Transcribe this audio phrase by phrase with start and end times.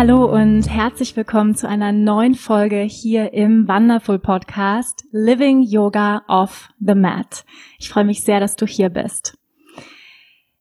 [0.00, 6.70] Hallo und herzlich willkommen zu einer neuen Folge hier im Wonderful Podcast Living Yoga off
[6.80, 7.44] the Mat.
[7.78, 9.36] Ich freue mich sehr, dass du hier bist.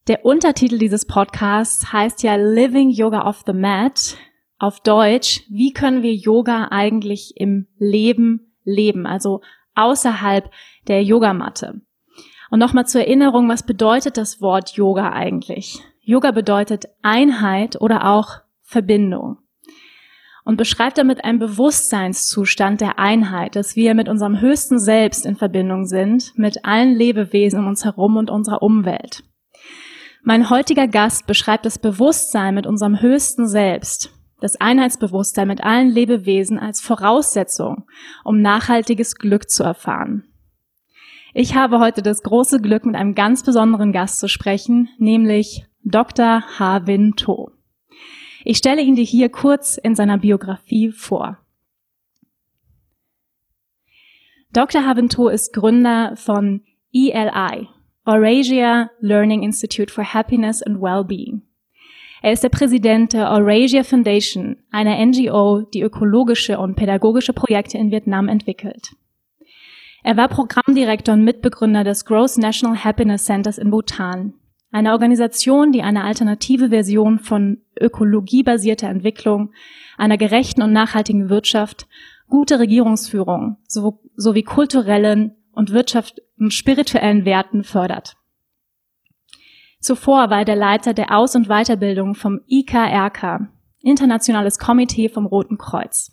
[0.09, 4.17] Der Untertitel dieses Podcasts heißt ja Living Yoga off the Mat.
[4.57, 9.39] Auf Deutsch, wie können wir Yoga eigentlich im Leben leben, also
[9.73, 10.51] außerhalb
[10.89, 11.79] der Yogamatte.
[12.51, 15.79] Und nochmal zur Erinnerung, was bedeutet das Wort Yoga eigentlich?
[16.01, 19.39] Yoga bedeutet Einheit oder auch Verbindung
[20.45, 25.85] und beschreibt damit einen Bewusstseinszustand der Einheit, dass wir mit unserem höchsten Selbst in Verbindung
[25.85, 29.23] sind, mit allen Lebewesen um uns herum und unserer Umwelt.
[30.21, 36.59] Mein heutiger Gast beschreibt das Bewusstsein mit unserem höchsten Selbst, das Einheitsbewusstsein mit allen Lebewesen
[36.59, 37.87] als Voraussetzung,
[38.23, 40.25] um nachhaltiges Glück zu erfahren.
[41.33, 46.43] Ich habe heute das große Glück, mit einem ganz besonderen Gast zu sprechen, nämlich Dr.
[46.59, 47.51] Harvin To.
[48.43, 51.37] Ich stelle ihn dir hier kurz in seiner Biografie vor.
[54.51, 54.85] Dr.
[54.85, 57.67] Havento ist Gründer von ELI,
[58.05, 61.43] Eurasia Learning Institute for Happiness and Wellbeing.
[62.21, 67.91] Er ist der Präsident der Eurasia Foundation, einer NGO, die ökologische und pädagogische Projekte in
[67.91, 68.95] Vietnam entwickelt.
[70.03, 74.33] Er war Programmdirektor und Mitbegründer des Gross National Happiness Centers in Bhutan,
[74.71, 79.51] eine Organisation, die eine alternative Version von ökologiebasierter Entwicklung,
[79.97, 81.87] einer gerechten und nachhaltigen Wirtschaft,
[82.27, 88.15] gute Regierungsführung sowie kulturellen und Wirtschaft spirituellen Werten fördert.
[89.79, 93.49] Zuvor war er der Leiter der Aus- und Weiterbildung vom IKRK,
[93.81, 96.11] Internationales Komitee vom Roten Kreuz,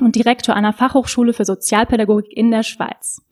[0.00, 3.22] und Direktor einer Fachhochschule für Sozialpädagogik in der Schweiz.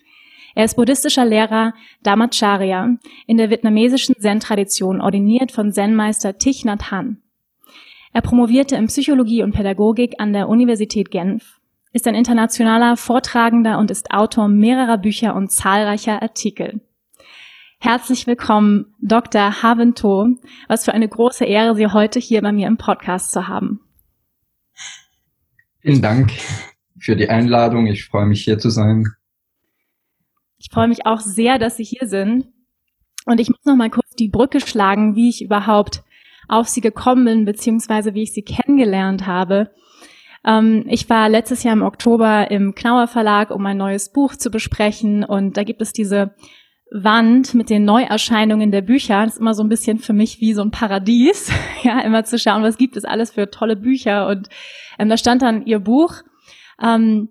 [0.54, 2.96] Er ist buddhistischer Lehrer Dhamacharya
[3.26, 7.21] in der vietnamesischen Zen-Tradition, ordiniert von Zen-Meister Thich Nhat Hanh.
[8.14, 11.60] Er promovierte in Psychologie und Pädagogik an der Universität Genf,
[11.94, 16.82] ist ein internationaler Vortragender und ist Autor mehrerer Bücher und zahlreicher Artikel.
[17.80, 19.62] Herzlich willkommen, Dr.
[19.62, 20.28] Havento.
[20.68, 23.80] Was für eine große Ehre, Sie heute hier bei mir im Podcast zu haben.
[25.80, 26.32] Vielen Dank
[26.98, 27.86] für die Einladung.
[27.86, 29.06] Ich freue mich hier zu sein.
[30.58, 32.46] Ich freue mich auch sehr, dass Sie hier sind.
[33.24, 36.04] Und ich muss noch mal kurz die Brücke schlagen, wie ich überhaupt
[36.48, 39.70] auf Sie gekommen bin, beziehungsweise wie ich Sie kennengelernt habe.
[40.44, 44.50] Ähm, ich war letztes Jahr im Oktober im Knauer Verlag, um ein neues Buch zu
[44.50, 45.24] besprechen.
[45.24, 46.34] Und da gibt es diese
[46.90, 49.24] Wand mit den Neuerscheinungen der Bücher.
[49.24, 51.50] Das ist immer so ein bisschen für mich wie so ein Paradies,
[51.82, 54.28] ja, immer zu schauen, was gibt es alles für tolle Bücher.
[54.28, 54.48] Und
[54.98, 56.16] ähm, da stand dann Ihr Buch,
[56.82, 57.30] ähm,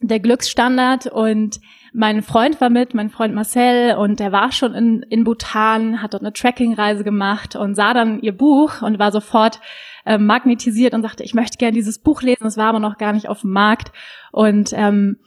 [0.00, 1.60] der Glücksstandard und
[1.92, 6.14] mein Freund war mit, mein Freund Marcel, und der war schon in, in Bhutan, hat
[6.14, 9.60] dort eine Trekkingreise gemacht und sah dann ihr Buch und war sofort
[10.06, 12.46] äh, magnetisiert und sagte, ich möchte gerne dieses Buch lesen.
[12.46, 13.92] Es war aber noch gar nicht auf dem Markt.
[14.32, 15.18] Und ähm,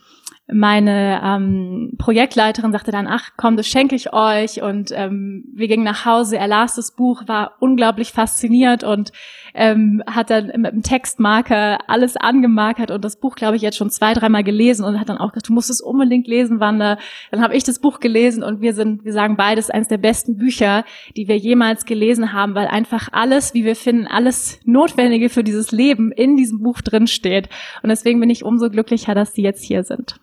[0.48, 4.62] meine ähm, Projektleiterin sagte dann, ach komm, das schenke ich euch.
[4.62, 9.12] Und ähm, wir gingen nach Hause, er las das Buch, war unglaublich fasziniert und
[9.56, 13.90] ähm, hat dann mit dem Textmarker alles angemarkert und das Buch, glaube ich, jetzt schon
[13.90, 16.98] zwei, dreimal gelesen und hat dann auch gesagt, du musst es unbedingt lesen, Wanda.
[17.32, 20.38] Dann habe ich das Buch gelesen und wir sind, wir sagen beides, eines der besten
[20.38, 20.84] Bücher,
[21.16, 25.72] die wir jemals gelesen haben, weil einfach alles, wie wir finden, alles Notwendige für dieses
[25.72, 27.50] Leben in diesem Buch drin steht.
[27.82, 30.20] Und deswegen bin ich umso glücklicher, dass Sie jetzt hier sind.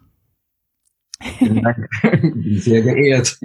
[1.38, 1.88] Vielen Dank.
[2.02, 3.38] Bin sehr geehrt.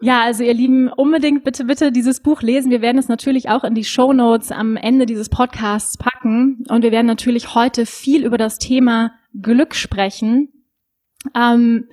[0.00, 2.70] Ja, also ihr Lieben, unbedingt bitte, bitte dieses Buch lesen.
[2.70, 6.64] Wir werden es natürlich auch in die Show Notes am Ende dieses Podcasts packen.
[6.68, 10.52] Und wir werden natürlich heute viel über das Thema Glück sprechen.
[11.34, 11.88] Ähm,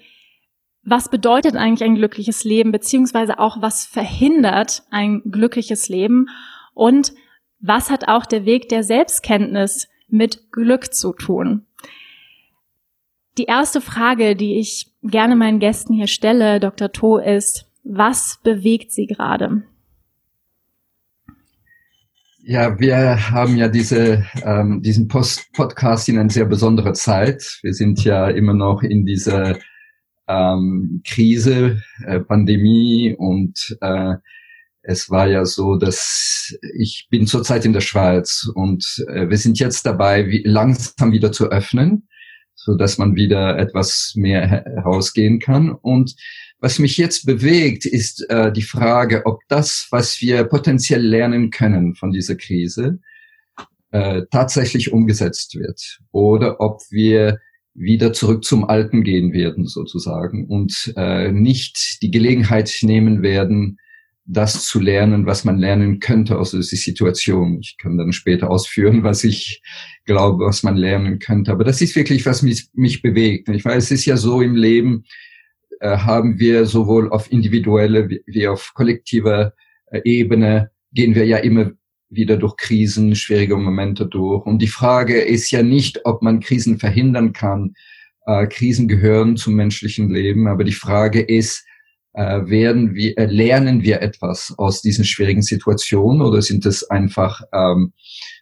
[0.83, 6.27] was bedeutet eigentlich ein glückliches Leben, beziehungsweise auch was verhindert ein glückliches Leben?
[6.73, 7.13] Und
[7.61, 11.65] was hat auch der Weg der Selbstkenntnis mit Glück zu tun?
[13.37, 16.91] Die erste Frage, die ich gerne meinen Gästen hier stelle, Dr.
[16.91, 19.63] To, ist, was bewegt Sie gerade?
[22.45, 27.59] Ja, wir haben ja diese, ähm, diesen Post Podcast in eine sehr besondere Zeit.
[27.61, 29.57] Wir sind ja immer noch in dieser
[30.27, 34.15] ähm, Krise, äh, Pandemie und äh,
[34.85, 39.57] Es war ja so, dass ich bin zurzeit in der Schweiz und äh, wir sind
[39.59, 42.09] jetzt dabei, wie, langsam wieder zu öffnen,
[42.55, 45.71] so dass man wieder etwas mehr herausgehen kann.
[45.71, 46.15] Und
[46.63, 51.93] was mich jetzt bewegt, ist äh, die Frage, ob das, was wir potenziell lernen können
[51.93, 53.01] von dieser Krise,
[53.91, 57.39] äh, tatsächlich umgesetzt wird oder ob wir
[57.73, 63.77] wieder zurück zum Alten gehen werden sozusagen und äh, nicht die Gelegenheit nehmen werden,
[64.23, 67.59] das zu lernen, was man lernen könnte aus dieser Situation.
[67.59, 69.61] Ich kann dann später ausführen, was ich
[70.05, 71.51] glaube, was man lernen könnte.
[71.51, 73.49] Aber das ist wirklich, was mich, mich bewegt.
[73.49, 75.03] Ich weiß, es ist ja so im Leben,
[75.81, 79.53] haben wir sowohl auf individuelle wie, auf kollektiver
[79.87, 81.71] äh, Ebene, gehen wir ja immer
[82.09, 84.45] wieder durch Krisen, schwierige Momente durch.
[84.45, 87.73] Und die Frage ist ja nicht, ob man Krisen verhindern kann.
[88.25, 91.65] Äh, Krisen gehören zum menschlichen Leben, aber die Frage ist,
[92.13, 97.41] äh, werden wir, äh, lernen wir etwas aus diesen schwierigen Situationen oder sind es einfach
[97.51, 98.32] ähm, äh,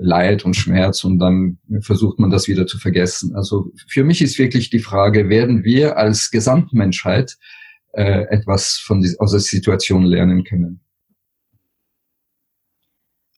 [0.00, 3.34] Leid und Schmerz und dann versucht man das wieder zu vergessen?
[3.34, 7.36] Also für mich ist wirklich die Frage, werden wir als Gesamtmenschheit
[7.92, 10.80] äh, etwas von dieser, aus der Situation lernen können?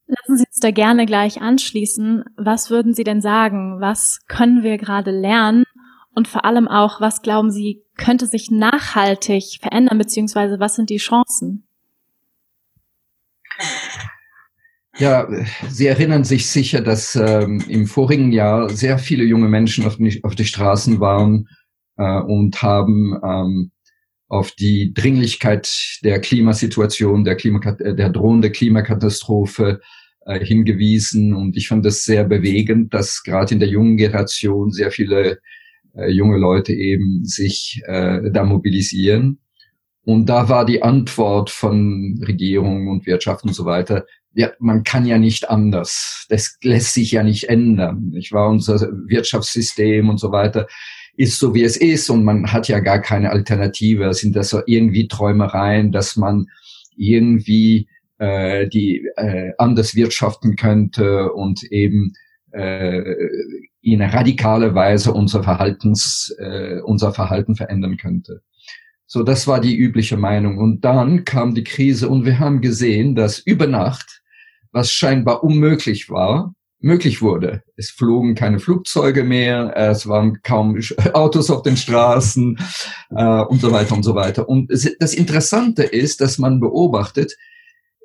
[0.07, 2.25] Lassen Sie uns da gerne gleich anschließen.
[2.37, 3.81] Was würden Sie denn sagen?
[3.81, 5.65] Was können wir gerade lernen?
[6.13, 10.97] Und vor allem auch, was glauben Sie, könnte sich nachhaltig verändern, beziehungsweise was sind die
[10.97, 11.65] Chancen?
[15.01, 15.27] Ja,
[15.71, 20.23] Sie erinnern sich sicher, dass ähm, im vorigen Jahr sehr viele junge Menschen auf die,
[20.25, 21.49] auf die Straßen waren
[21.97, 23.71] äh, und haben ähm,
[24.29, 25.73] auf die Dringlichkeit
[26.05, 29.81] der Klimasituation, der, Klima, der drohende Klimakatastrophe
[30.27, 31.35] äh, hingewiesen.
[31.35, 35.39] Und ich fand das sehr bewegend, dass gerade in der jungen Generation sehr viele
[35.95, 39.39] äh, junge Leute eben sich äh, da mobilisieren.
[40.11, 45.07] Und da war die Antwort von Regierung und Wirtschaft und so weiter, ja, man kann
[45.07, 46.27] ja nicht anders.
[46.29, 48.13] Das lässt sich ja nicht ändern.
[48.17, 50.67] Ich war unser Wirtschaftssystem und so weiter
[51.17, 54.13] ist so wie es ist und man hat ja gar keine Alternative.
[54.13, 56.47] Sind das so irgendwie Träumereien, dass man
[56.97, 62.15] irgendwie äh, die äh, anders wirtschaften könnte und eben
[62.51, 63.15] äh,
[63.81, 68.43] in radikale Weise unser Verhaltens, äh, unser Verhalten verändern könnte.
[69.13, 70.59] So, das war die übliche Meinung.
[70.59, 74.23] Und dann kam die Krise und wir haben gesehen, dass über Nacht,
[74.71, 77.65] was scheinbar unmöglich war, möglich wurde.
[77.75, 80.79] Es flogen keine Flugzeuge mehr, es waren kaum
[81.13, 82.57] Autos auf den Straßen
[83.11, 84.49] äh, und so weiter und so weiter.
[84.49, 87.37] Und das Interessante ist, dass man beobachtet,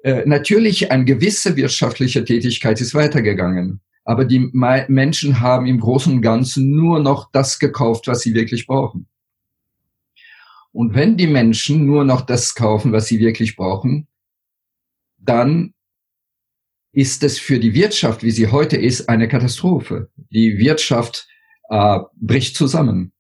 [0.02, 6.22] äh, natürlich eine gewisse wirtschaftliche Tätigkeit ist weitergegangen aber die Menschen haben im Großen und
[6.22, 9.08] Ganzen nur noch das gekauft, was sie wirklich brauchen.
[10.76, 14.10] Und wenn die Menschen nur noch das kaufen, was sie wirklich brauchen,
[15.18, 15.74] dann
[16.92, 20.10] ist es für die Wirtschaft, wie sie heute ist, eine Katastrophe.
[20.32, 21.30] Die Wirtschaft
[21.70, 23.14] äh, bricht zusammen.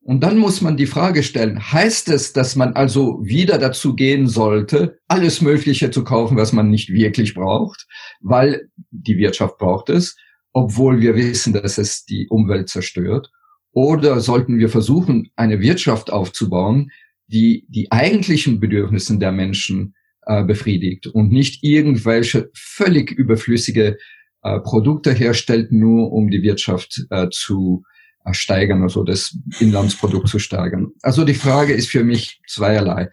[0.00, 4.26] Und dann muss man die Frage stellen, heißt es, dass man also wieder dazu gehen
[4.26, 7.86] sollte, alles Mögliche zu kaufen, was man nicht wirklich braucht,
[8.22, 10.16] weil die Wirtschaft braucht es,
[10.54, 13.30] obwohl wir wissen, dass es die Umwelt zerstört?
[13.72, 16.90] Oder sollten wir versuchen, eine Wirtschaft aufzubauen,
[17.26, 19.94] die die eigentlichen Bedürfnisse der Menschen
[20.26, 23.98] äh, befriedigt und nicht irgendwelche völlig überflüssige
[24.42, 27.84] äh, Produkte herstellt, nur um die Wirtschaft äh, zu
[28.32, 30.88] steigern, also das Inlandsprodukt zu steigern.
[31.02, 33.08] Also die Frage ist für mich zweierlei.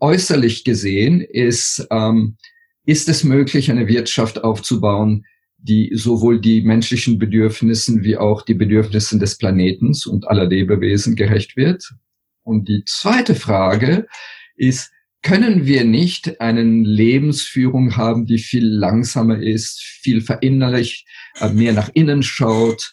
[0.00, 2.36] Äußerlich gesehen ist, ähm,
[2.84, 5.24] ist es möglich, eine Wirtschaft aufzubauen,
[5.62, 11.56] die sowohl die menschlichen Bedürfnissen wie auch die Bedürfnissen des Planetens und aller Lebewesen gerecht
[11.56, 11.92] wird?
[12.42, 14.06] Und die zweite Frage
[14.56, 14.90] ist,
[15.22, 21.06] können wir nicht eine Lebensführung haben, die viel langsamer ist, viel verinnerlicht,
[21.40, 22.92] äh, mehr nach innen schaut,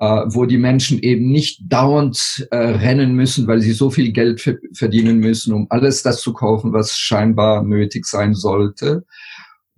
[0.00, 4.58] äh, wo die Menschen eben nicht dauernd äh, rennen müssen, weil sie so viel Geld
[4.72, 9.04] verdienen müssen, um alles das zu kaufen, was scheinbar nötig sein sollte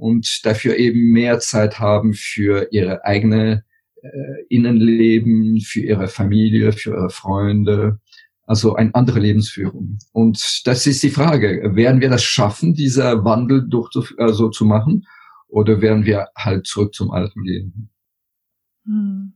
[0.01, 3.65] und dafür eben mehr Zeit haben für ihre eigene
[4.03, 8.01] äh, Innenleben, für ihre Familie, für ihre Freunde,
[8.47, 9.99] also eine andere Lebensführung.
[10.13, 15.07] Und das ist die Frage, werden wir das schaffen, dieser Wandel durch also zu machen,
[15.49, 17.91] oder werden wir halt zurück zum Alten gehen?
[18.87, 19.35] Hm.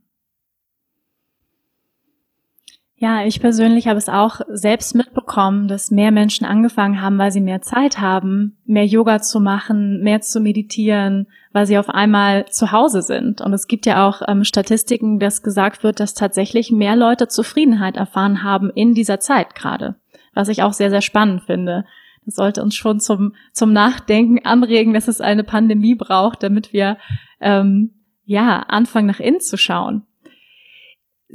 [2.97, 7.41] Ja, ich persönlich habe es auch selbst mitbekommen, dass mehr Menschen angefangen haben, weil sie
[7.41, 12.71] mehr Zeit haben, mehr Yoga zu machen, mehr zu meditieren, weil sie auf einmal zu
[12.71, 13.41] Hause sind.
[13.41, 17.97] Und es gibt ja auch ähm, Statistiken, dass gesagt wird, dass tatsächlich mehr Leute Zufriedenheit
[17.97, 19.97] erfahren haben in dieser Zeit gerade,
[20.33, 21.85] was ich auch sehr, sehr spannend finde.
[22.25, 26.97] Das sollte uns schon zum, zum Nachdenken anregen, dass es eine Pandemie braucht, damit wir
[27.41, 27.91] ähm,
[28.25, 30.07] ja anfangen, nach innen zu schauen.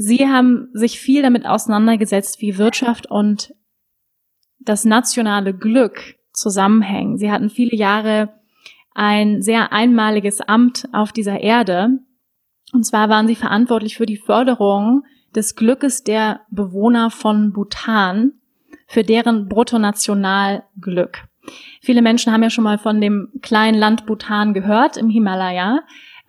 [0.01, 3.53] Sie haben sich viel damit auseinandergesetzt, wie Wirtschaft und
[4.61, 7.17] das nationale Glück zusammenhängen.
[7.17, 8.29] Sie hatten viele Jahre
[8.95, 11.99] ein sehr einmaliges Amt auf dieser Erde.
[12.71, 15.03] Und zwar waren sie verantwortlich für die Förderung
[15.35, 18.31] des Glückes der Bewohner von Bhutan,
[18.87, 21.25] für deren Bruttonationalglück.
[21.81, 25.81] Viele Menschen haben ja schon mal von dem kleinen Land Bhutan gehört im Himalaya.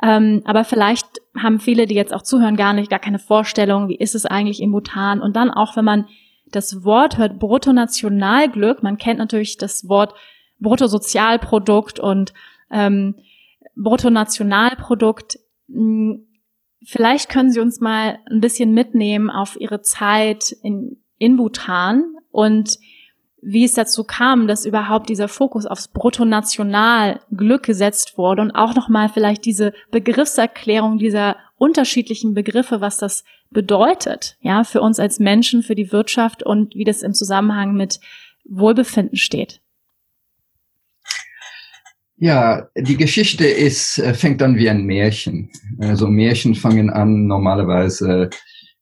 [0.02, 3.96] Ähm, aber vielleicht haben viele, die jetzt auch zuhören, gar nicht, gar keine Vorstellung, wie
[3.96, 5.20] ist es eigentlich in Bhutan.
[5.20, 6.06] Und dann auch, wenn man
[6.50, 10.14] das Wort hört, Bruttonationalglück, man kennt natürlich das Wort
[10.58, 12.32] Bruttosozialprodukt und
[12.70, 13.16] ähm,
[13.76, 15.38] Bruttonationalprodukt.
[15.68, 16.26] Hm,
[16.84, 22.78] vielleicht können Sie uns mal ein bisschen mitnehmen auf Ihre Zeit in, in Bhutan und
[23.42, 29.08] wie es dazu kam, dass überhaupt dieser Fokus aufs Bruttonationalglück gesetzt wurde und auch nochmal
[29.08, 35.74] vielleicht diese Begriffserklärung dieser unterschiedlichen Begriffe, was das bedeutet, ja, für uns als Menschen, für
[35.74, 38.00] die Wirtschaft und wie das im Zusammenhang mit
[38.44, 39.60] Wohlbefinden steht.
[42.16, 45.50] Ja, die Geschichte ist, äh, fängt an wie ein Märchen.
[45.78, 48.28] Also Märchen fangen an normalerweise,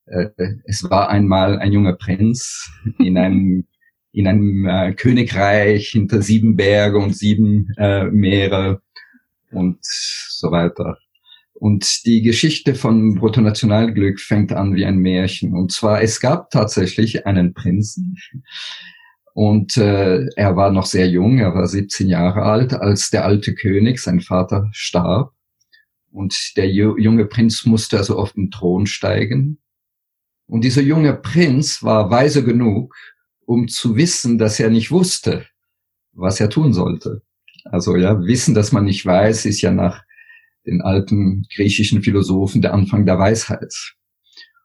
[0.06, 0.26] äh,
[0.64, 3.64] es war einmal ein junger Prinz in einem
[4.18, 8.82] in einem äh, Königreich hinter sieben Berge und sieben äh, Meere
[9.52, 10.98] und so weiter.
[11.54, 15.54] Und die Geschichte von Bruttonationalglück fängt an wie ein Märchen.
[15.54, 18.16] Und zwar, es gab tatsächlich einen Prinzen.
[19.34, 23.54] Und äh, er war noch sehr jung, er war 17 Jahre alt, als der alte
[23.54, 25.32] König, sein Vater, starb.
[26.10, 29.58] Und der junge Prinz musste also auf den Thron steigen.
[30.48, 32.96] Und dieser junge Prinz war weise genug,
[33.48, 35.46] um zu wissen, dass er nicht wusste,
[36.12, 37.22] was er tun sollte.
[37.64, 40.04] Also ja, Wissen, dass man nicht weiß, ist ja nach
[40.66, 43.72] den alten griechischen Philosophen der Anfang der Weisheit.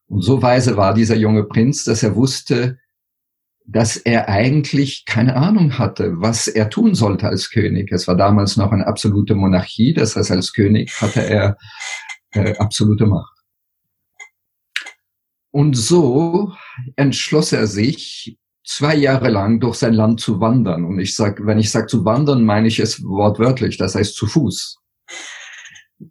[0.08, 2.78] Und so weise war dieser junge Prinz, dass er wusste,
[3.66, 7.90] dass er eigentlich keine Ahnung hatte, was er tun sollte als König.
[7.94, 11.58] Es war damals noch eine absolute Monarchie, das heißt, als König hatte er
[12.32, 13.32] äh, absolute Macht.
[15.52, 16.52] Und so
[16.98, 20.86] entschloss er sich, zwei Jahre lang durch sein Land zu wandern.
[20.86, 24.28] Und ich sag, wenn ich sage zu wandern, meine ich es wortwörtlich, das heißt zu
[24.28, 24.80] Fuß.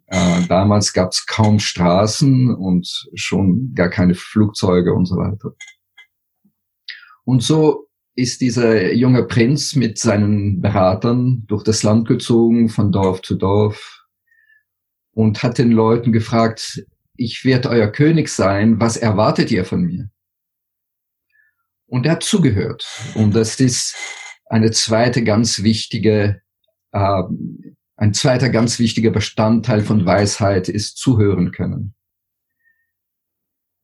[0.07, 5.55] Äh, damals gab es kaum Straßen und schon gar keine Flugzeuge und so weiter.
[7.25, 13.21] Und so ist dieser junge Prinz mit seinen Beratern durch das Land gezogen, von Dorf
[13.21, 14.05] zu Dorf,
[15.11, 20.09] und hat den Leuten gefragt, ich werde euer König sein, was erwartet ihr von mir?
[21.93, 22.87] Und er hat zugehört.
[23.13, 23.95] Und das ist
[24.47, 26.41] eine zweite ganz wichtige,
[26.91, 27.21] äh,
[27.97, 31.93] ein zweiter ganz wichtiger Bestandteil von Weisheit ist zuhören können.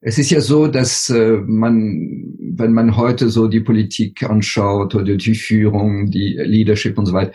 [0.02, 5.16] Es ist ja so, dass äh, man, wenn man heute so die Politik anschaut oder
[5.16, 7.34] die Führung, die Leadership und so weiter,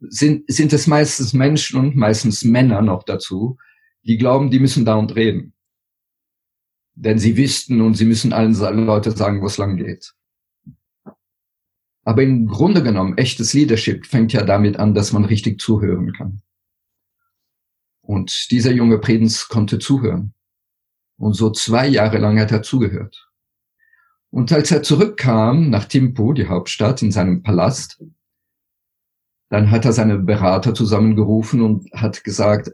[0.00, 3.56] sind, sind es meistens Menschen und meistens Männer noch dazu,
[4.02, 5.53] die glauben, die müssen da und reden.
[6.94, 10.14] Denn sie wüssten und sie müssen allen Leute sagen, wo es lang geht.
[12.04, 16.42] Aber im Grunde genommen, echtes Leadership fängt ja damit an, dass man richtig zuhören kann.
[18.02, 20.34] Und dieser junge Prinz konnte zuhören.
[21.16, 23.30] Und so zwei Jahre lang hat er zugehört.
[24.30, 28.02] Und als er zurückkam nach Timpu, die Hauptstadt, in seinem Palast,
[29.48, 32.72] dann hat er seine Berater zusammengerufen und hat gesagt,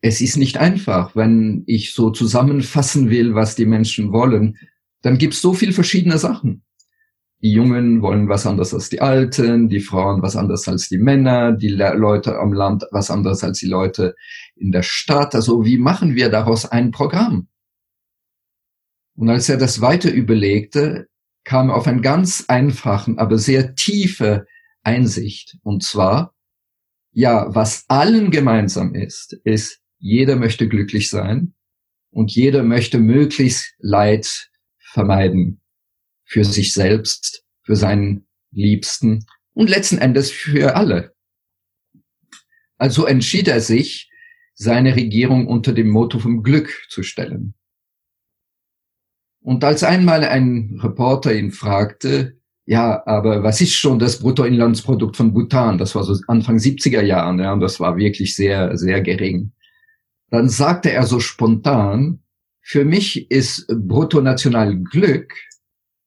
[0.00, 4.56] es ist nicht einfach, wenn ich so zusammenfassen will, was die Menschen wollen,
[5.02, 6.62] dann gibt es so viel verschiedene Sachen.
[7.40, 11.52] Die Jungen wollen was anderes als die Alten, die Frauen was anderes als die Männer,
[11.52, 14.16] die Le Leute am Land was anderes als die Leute
[14.56, 15.36] in der Stadt.
[15.36, 17.48] Also wie machen wir daraus ein Programm?
[19.14, 21.08] Und als er das weiter überlegte,
[21.44, 24.46] kam er auf einen ganz einfachen, aber sehr tiefe
[24.82, 25.58] Einsicht.
[25.62, 26.34] Und zwar,
[27.12, 31.54] ja, was allen gemeinsam ist, ist, jeder möchte glücklich sein
[32.10, 35.60] und jeder möchte möglichst Leid vermeiden
[36.24, 41.14] für sich selbst, für seinen Liebsten und letzten Endes für alle.
[42.76, 44.10] Also entschied er sich,
[44.54, 47.54] seine Regierung unter dem Motto vom Glück zu stellen.
[49.40, 55.32] Und als einmal ein Reporter ihn fragte, ja, aber was ist schon das Bruttoinlandsprodukt von
[55.32, 55.78] Bhutan?
[55.78, 59.52] Das war so Anfang 70er Jahren, ja, und das war wirklich sehr, sehr gering
[60.30, 62.20] dann sagte er so spontan,
[62.60, 65.32] für mich ist Bruttonationalglück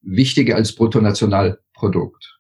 [0.02, 2.40] wichtiger als Bruttonationalprodukt.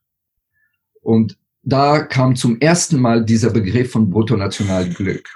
[1.02, 5.28] Und da kam zum ersten Mal dieser Begriff von Bruttonationalglück.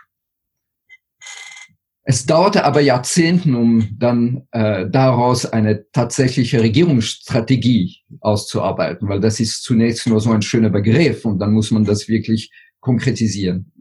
[2.07, 9.63] Es dauerte aber Jahrzehnten, um dann äh, daraus eine tatsächliche Regierungsstrategie auszuarbeiten, weil das ist
[9.63, 13.71] zunächst nur so ein schöner Begriff und dann muss man das wirklich konkretisieren.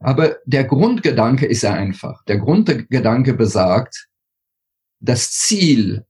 [0.00, 2.22] Aber der Grundgedanke ist sehr einfach.
[2.24, 4.08] Der Grundgedanke besagt,
[5.00, 6.04] das Ziel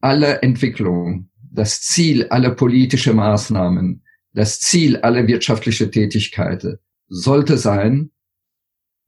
[0.00, 4.02] aller Entwicklung, das Ziel aller politische Maßnahmen,
[4.32, 6.78] das Ziel aller wirtschaftliche Tätigkeiten
[7.08, 8.10] sollte sein,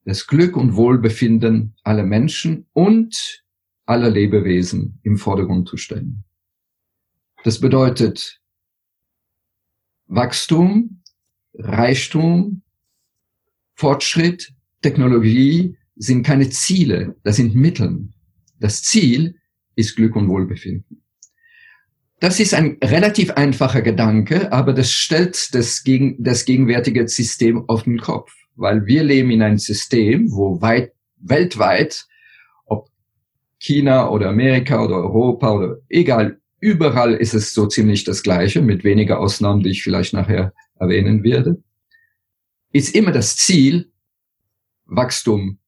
[0.04, 3.44] das Glück und Wohlbefinden aller Menschen und
[3.84, 6.24] aller Lebewesen im Vordergrund zu stellen.
[7.44, 8.40] Das bedeutet
[10.06, 11.02] Wachstum,
[11.54, 12.62] Reichtum,
[13.78, 18.08] Fortschritt, Technologie sind keine Ziele, das sind Mittel.
[18.58, 19.36] Das Ziel
[19.76, 21.04] ist Glück und Wohlbefinden.
[22.18, 27.84] Das ist ein relativ einfacher Gedanke, aber das stellt das, gegen, das gegenwärtige System auf
[27.84, 32.04] den Kopf, weil wir leben in einem System, wo weit, weltweit,
[32.66, 32.88] ob
[33.60, 38.82] China oder Amerika oder Europa oder egal, überall ist es so ziemlich das Gleiche, mit
[38.82, 41.62] weniger Ausnahmen, die ich vielleicht nachher erwähnen werde,
[42.72, 43.90] ist immer das Ziel
[44.86, 45.58] Wachstum,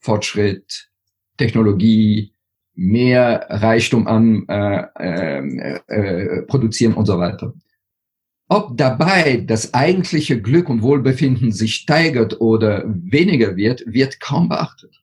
[0.00, 0.90] Fortschritt,
[1.36, 2.32] Technologie,
[2.74, 7.54] mehr Reichtum an äh, äh, äh, produzieren und so weiter.
[8.48, 15.02] Ob dabei das eigentliche Glück und Wohlbefinden sich steigert oder weniger wird, wird kaum beachtet.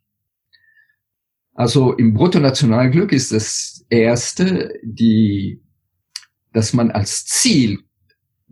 [1.53, 5.61] Also im Bruttonationalglück ist das erste, die,
[6.53, 7.83] dass man als Ziel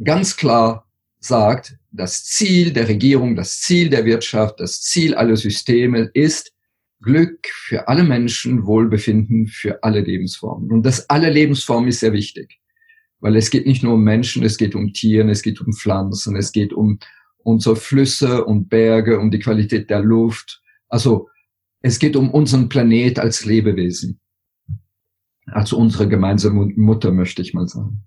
[0.04, 0.83] ganz klar
[1.26, 6.52] sagt, das Ziel der Regierung, das Ziel der Wirtschaft, das Ziel aller Systeme ist,
[7.02, 10.72] Glück für alle Menschen, Wohlbefinden für alle Lebensformen.
[10.72, 12.60] Und das alle Lebensformen ist sehr wichtig,
[13.20, 16.36] weil es geht nicht nur um Menschen, es geht um Tieren, es geht um Pflanzen,
[16.36, 17.00] es geht um
[17.40, 20.62] unsere Flüsse und Berge, um die Qualität der Luft.
[20.88, 21.30] Also
[21.82, 24.20] es geht um unseren Planet als Lebewesen.
[25.48, 28.04] Also unsere gemeinsame Mutter, möchte ich mal sagen.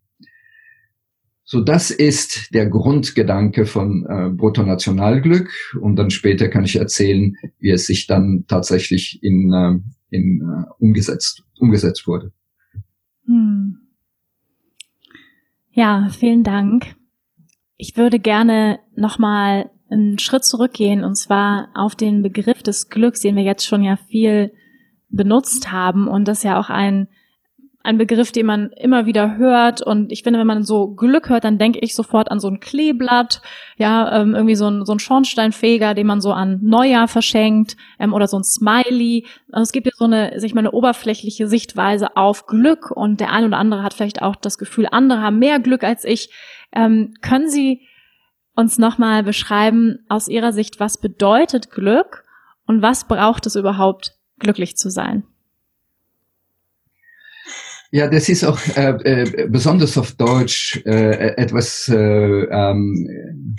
[1.49, 5.49] So, das ist der Grundgedanke von äh, Bruttonationalglück.
[5.81, 9.79] Und dann später kann ich erzählen, wie es sich dann tatsächlich in, äh,
[10.11, 12.33] in äh, umgesetzt, umgesetzt wurde.
[13.27, 13.79] Hm.
[15.71, 16.97] Ja, vielen Dank.
[17.77, 23.37] Ich würde gerne nochmal einen Schritt zurückgehen und zwar auf den Begriff des Glücks, den
[23.37, 24.51] wir jetzt schon ja viel
[25.11, 27.07] benutzt haben und das ja auch ein
[27.87, 29.81] ein Begriff, den man immer wieder hört.
[29.81, 32.59] Und ich finde, wenn man so Glück hört, dann denke ich sofort an so ein
[32.59, 33.41] Kleeblatt,
[33.77, 38.13] ja, ähm, irgendwie so ein, so ein Schornsteinfeger, den man so an Neujahr verschenkt, ähm,
[38.13, 39.25] oder so ein Smiley.
[39.53, 43.33] Also es gibt ja so eine, sich mal eine oberflächliche Sichtweise auf Glück und der
[43.33, 46.31] eine oder andere hat vielleicht auch das Gefühl, andere haben mehr Glück als ich.
[46.73, 47.87] Ähm, können Sie
[48.57, 52.25] uns nochmal beschreiben aus Ihrer Sicht, was bedeutet Glück
[52.67, 55.25] und was braucht es überhaupt, glücklich zu sein?
[57.93, 63.57] Ja, das ist auch äh, äh, besonders auf Deutsch äh, etwas äh, ähm,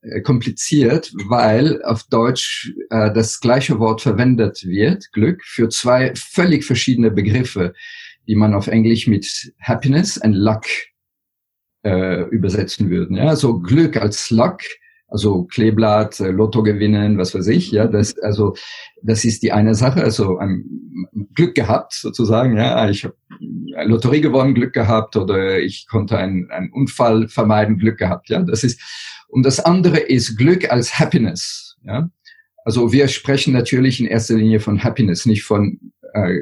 [0.00, 6.64] äh, kompliziert, weil auf Deutsch äh, das gleiche Wort verwendet wird, Glück, für zwei völlig
[6.64, 7.74] verschiedene Begriffe,
[8.26, 10.64] die man auf Englisch mit Happiness and Luck
[11.84, 13.16] äh, übersetzen würden.
[13.16, 14.60] Ja, so Glück als Luck
[15.08, 18.54] also Kleeblatt, äh, Lotto gewinnen, was weiß ich, ja, das, also,
[19.02, 20.64] das ist die eine Sache, also ein
[21.34, 23.16] Glück gehabt, sozusagen, ja, ich habe
[23.84, 28.62] Lotterie gewonnen, Glück gehabt, oder ich konnte einen, einen Unfall vermeiden, Glück gehabt, ja, das
[28.64, 28.80] ist,
[29.28, 32.10] und das andere ist Glück als Happiness, ja,
[32.64, 35.80] also wir sprechen natürlich in erster Linie von Happiness, nicht von
[36.12, 36.36] äh,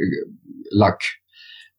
[0.70, 0.98] Luck,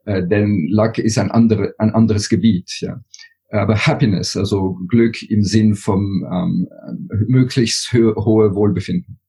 [0.05, 3.01] äh, denn Luck ist ein, andere, ein anderes Gebiet, ja
[3.49, 6.67] aber Happiness, also Glück im Sinn vom ähm,
[7.27, 9.19] möglichst ho hohe Wohlbefinden.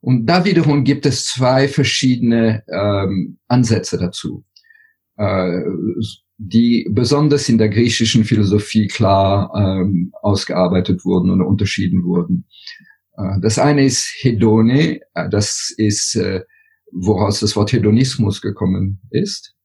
[0.00, 4.44] Und da wiederum gibt es zwei verschiedene ähm, Ansätze dazu,
[5.16, 5.60] äh,
[6.38, 12.46] die besonders in der griechischen Philosophie klar ähm, ausgearbeitet wurden und unterschieden wurden.
[13.16, 16.42] Äh, das eine ist Hedone, äh, das ist, äh,
[16.92, 19.55] woraus das Wort Hedonismus gekommen ist.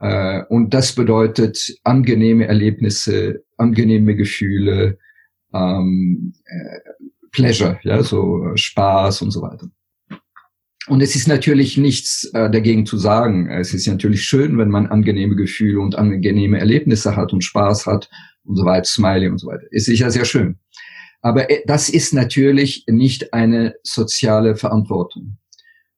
[0.00, 4.98] Äh, und das bedeutet angenehme Erlebnisse, angenehme Gefühle,
[5.54, 9.68] ähm, äh, Pleasure, ja, so Spaß und so weiter.
[10.88, 13.50] Und es ist natürlich nichts äh, dagegen zu sagen.
[13.50, 18.08] Es ist natürlich schön, wenn man angenehme Gefühle und angenehme Erlebnisse hat und Spaß hat
[18.44, 19.66] und so weiter, Smiley und so weiter.
[19.70, 20.58] Ist sicher sehr schön.
[21.22, 25.38] Aber äh, das ist natürlich nicht eine soziale Verantwortung.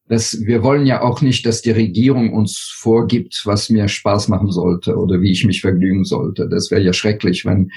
[0.09, 4.49] Das, wir wollen ja auch nicht, dass die Regierung uns vorgibt, was mir Spaß machen
[4.49, 6.49] sollte oder wie ich mich vergnügen sollte.
[6.49, 7.69] Das wäre ja schrecklich, wenn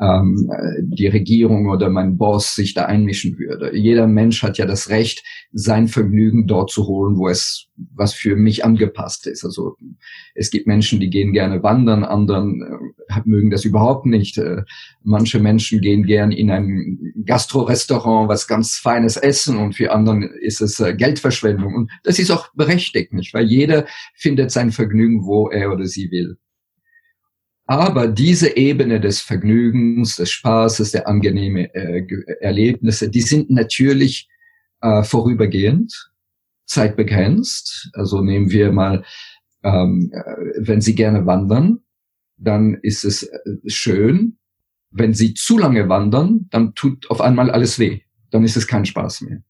[0.00, 0.48] ähm,
[0.80, 3.76] die Regierung oder mein Boss sich da einmischen würde.
[3.76, 8.36] Jeder Mensch hat ja das Recht, sein Vergnügen dort zu holen, wo es was für
[8.36, 9.44] mich angepasst ist.
[9.44, 9.76] Also
[10.34, 12.62] es gibt Menschen, die gehen gerne wandern, anderen
[13.08, 14.38] äh, mögen das überhaupt nicht.
[14.38, 14.62] Äh,
[15.02, 20.60] manche Menschen gehen gern in ein Gastrorestaurant, was ganz feines Essen und für anderen ist
[20.60, 21.74] es äh, Geldverschwendung.
[21.74, 23.34] Und das ist auch berechtigt, nicht?
[23.34, 26.36] Weil jeder findet sein Vergnügen, wo er oder sie will.
[27.66, 32.04] Aber diese Ebene des Vergnügens, des Spaßes, der angenehmen äh,
[32.40, 34.28] Erlebnisse, die sind natürlich
[34.80, 36.09] äh, vorübergehend,
[36.70, 37.90] zeitbegrenzt.
[37.94, 39.04] Also nehmen wir mal,
[39.62, 40.20] ähm, äh,
[40.58, 41.80] wenn Sie gerne wandern,
[42.36, 44.38] dann ist es äh, schön.
[44.90, 48.00] Wenn Sie zu lange wandern, dann tut auf einmal alles weh.
[48.30, 49.42] Dann ist es kein Spaß mehr.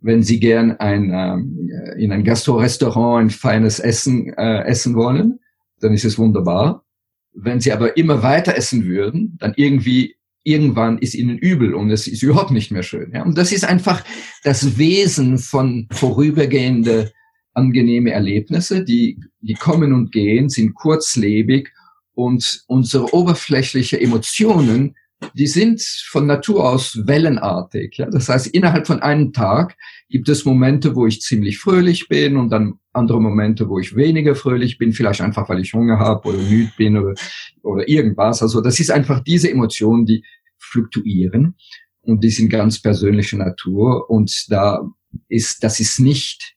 [0.00, 5.40] Wenn Sie gern ein, ähm, in ein Gastro-Restaurant ein feines Essen äh, essen wollen,
[5.80, 6.84] dann ist es wunderbar
[7.32, 12.06] wenn sie aber immer weiter essen würden, dann irgendwie irgendwann ist ihnen übel und es
[12.06, 13.12] ist überhaupt nicht mehr schön.
[13.12, 13.22] Ja?
[13.22, 14.04] Und das ist einfach
[14.42, 17.12] das Wesen von vorübergehende
[17.52, 21.72] angenehme Erlebnisse, die, die kommen und gehen, sind kurzlebig
[22.14, 24.94] und unsere oberflächliche Emotionen
[25.34, 27.98] die sind von Natur aus wellenartig.
[27.98, 28.08] Ja?
[28.10, 29.76] Das heißt, innerhalb von einem Tag
[30.08, 34.34] gibt es Momente, wo ich ziemlich fröhlich bin und dann andere Momente, wo ich weniger
[34.34, 37.14] fröhlich bin, vielleicht einfach, weil ich Hunger habe oder müde bin oder,
[37.62, 38.42] oder irgendwas.
[38.42, 40.24] Also das ist einfach diese Emotionen, die
[40.58, 41.56] fluktuieren
[42.02, 44.82] und die sind ganz persönliche Natur und da
[45.28, 46.56] ist, das ist nicht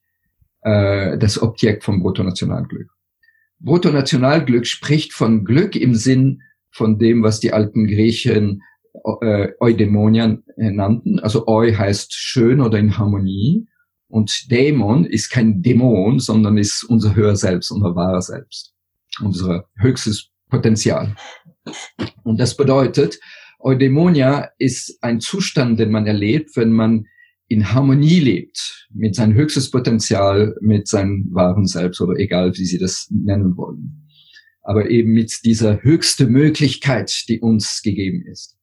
[0.61, 2.89] äh, das Objekt vom Bruttonationalglück.
[3.59, 6.41] Bruttonationalglück spricht von Glück im Sinn
[6.73, 8.61] von dem, was die alten Griechen
[9.21, 11.19] äh, Eudämonian nannten.
[11.19, 13.67] Also Eu heißt schön oder in Harmonie.
[14.07, 18.73] Und Dämon ist kein Dämon, sondern ist unser höher Selbst, unser wahrer Selbst,
[19.21, 21.15] unser höchstes Potenzial.
[22.23, 23.19] Und das bedeutet,
[23.59, 27.05] Eudaimonia ist ein Zustand, den man erlebt, wenn man
[27.47, 32.77] in Harmonie lebt mit seinem höchstes Potenzial, mit seinem wahren Selbst oder egal, wie Sie
[32.77, 34.02] das nennen wollen
[34.63, 38.57] aber eben mit dieser höchste Möglichkeit, die uns gegeben ist.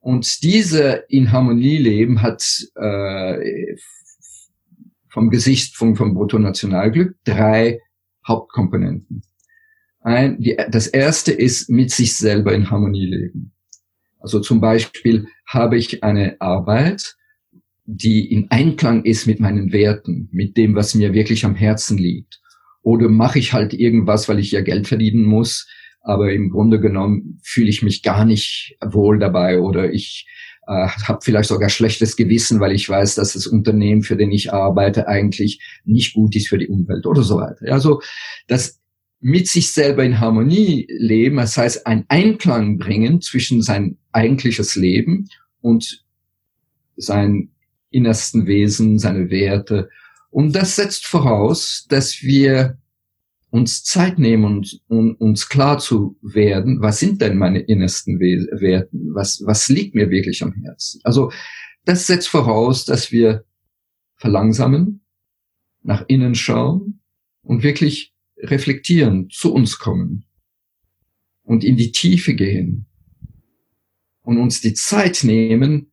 [0.00, 3.76] Und diese in Harmonie leben hat äh,
[5.08, 7.80] vom Gesicht vom, vom Bruttonationalglück drei
[8.26, 9.22] Hauptkomponenten.
[10.00, 13.52] Ein, die, das erste ist mit sich selber in Harmonie leben.
[14.18, 17.16] Also zum Beispiel habe ich eine Arbeit,
[17.86, 22.40] die in Einklang ist mit meinen Werten, mit dem, was mir wirklich am Herzen liegt.
[22.84, 25.66] Oder mache ich halt irgendwas, weil ich ja Geld verdienen muss,
[26.02, 30.26] aber im Grunde genommen fühle ich mich gar nicht wohl dabei oder ich
[30.66, 34.52] äh, habe vielleicht sogar schlechtes Gewissen, weil ich weiß, dass das Unternehmen, für den ich
[34.52, 37.72] arbeite, eigentlich nicht gut ist für die Umwelt oder so weiter.
[37.72, 38.02] Also
[38.48, 38.80] das
[39.18, 45.30] mit sich selber in Harmonie leben, das heißt ein Einklang bringen zwischen sein eigentliches Leben
[45.62, 46.04] und
[46.96, 47.48] sein
[47.90, 49.88] innersten Wesen, seine Werte
[50.34, 52.76] und das setzt voraus, dass wir
[53.50, 59.14] uns Zeit nehmen, um uns klar zu werden, was sind denn meine innersten Werten?
[59.14, 61.00] Was, was liegt mir wirklich am Herzen?
[61.04, 61.30] Also,
[61.84, 63.44] das setzt voraus, dass wir
[64.16, 65.04] verlangsamen,
[65.84, 67.00] nach innen schauen
[67.42, 70.24] und wirklich reflektieren, zu uns kommen
[71.44, 72.86] und in die Tiefe gehen
[74.22, 75.92] und uns die Zeit nehmen,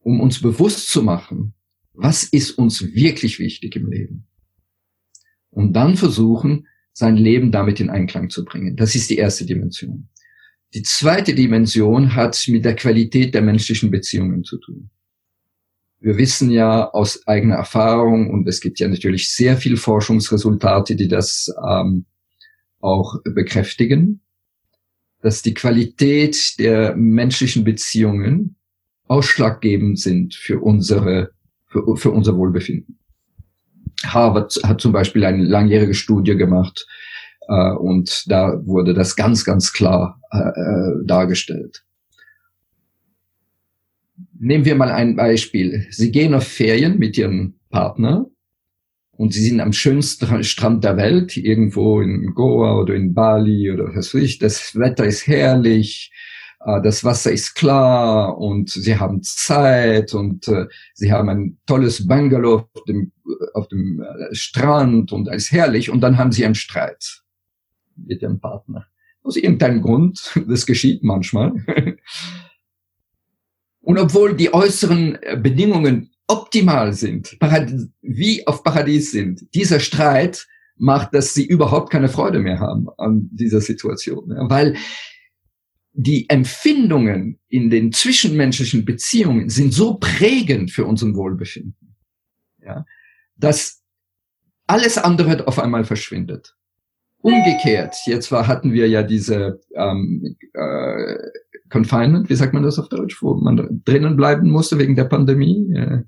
[0.00, 1.54] um uns bewusst zu machen,
[2.02, 4.26] was ist uns wirklich wichtig im Leben?
[5.50, 8.76] Und dann versuchen, sein Leben damit in Einklang zu bringen.
[8.76, 10.08] Das ist die erste Dimension.
[10.74, 14.90] Die zweite Dimension hat mit der Qualität der menschlichen Beziehungen zu tun.
[16.00, 21.08] Wir wissen ja aus eigener Erfahrung, und es gibt ja natürlich sehr viel Forschungsresultate, die
[21.08, 22.06] das ähm,
[22.80, 24.20] auch bekräftigen,
[25.20, 28.56] dass die Qualität der menschlichen Beziehungen
[29.04, 31.30] ausschlaggebend sind für unsere
[31.72, 32.98] für, für unser Wohlbefinden.
[34.04, 36.86] Harvard hat zum Beispiel eine langjährige Studie gemacht
[37.48, 41.84] äh, und da wurde das ganz, ganz klar äh, äh, dargestellt.
[44.38, 45.86] Nehmen wir mal ein Beispiel.
[45.90, 48.26] Sie gehen auf Ferien mit Ihrem Partner
[49.12, 53.94] und Sie sind am schönsten Strand der Welt, irgendwo in Goa oder in Bali oder
[53.94, 54.38] was weiß ich.
[54.38, 56.10] Das Wetter ist herrlich,
[56.64, 62.68] das Wasser ist klar und sie haben Zeit und äh, sie haben ein tolles Bungalow
[62.72, 63.12] auf dem,
[63.54, 67.22] auf dem äh, Strand und alles herrlich und dann haben sie einen Streit
[67.96, 68.86] mit ihrem Partner.
[69.22, 71.52] Aus irgendeinem Grund, das geschieht manchmal.
[73.80, 77.36] und obwohl die äußeren Bedingungen optimal sind,
[78.00, 80.46] wie auf Paradies sind, dieser Streit
[80.76, 84.32] macht, dass sie überhaupt keine Freude mehr haben an dieser Situation.
[84.48, 84.76] Weil
[85.92, 91.96] die Empfindungen in den zwischenmenschlichen Beziehungen sind so prägend für unseren Wohlbefinden,
[92.64, 92.84] ja,
[93.36, 93.82] dass
[94.66, 96.56] alles andere auf einmal verschwindet.
[97.18, 101.14] Umgekehrt, jetzt war, hatten wir ja diese ähm, äh,
[101.68, 105.72] Confinement, wie sagt man das auf Deutsch, wo man drinnen bleiben musste wegen der Pandemie.
[105.72, 106.02] Äh,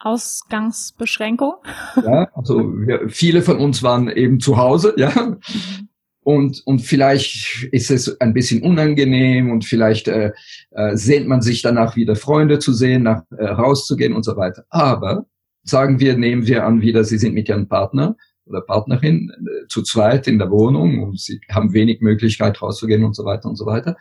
[0.00, 1.54] Ausgangsbeschränkung.
[1.96, 5.10] Ja, also wir, viele von uns waren eben zu Hause, ja.
[5.10, 5.89] Mhm.
[6.22, 10.32] Und, und vielleicht ist es ein bisschen unangenehm und vielleicht äh,
[10.70, 14.64] äh, sehnt man sich danach wieder Freunde zu sehen, nach äh, rauszugehen und so weiter.
[14.68, 15.24] Aber
[15.62, 19.82] sagen wir, nehmen wir an wieder, Sie sind mit Ihrem Partner oder Partnerin äh, zu
[19.82, 23.64] zweit in der Wohnung und Sie haben wenig Möglichkeit rauszugehen und so weiter und so
[23.64, 23.96] weiter.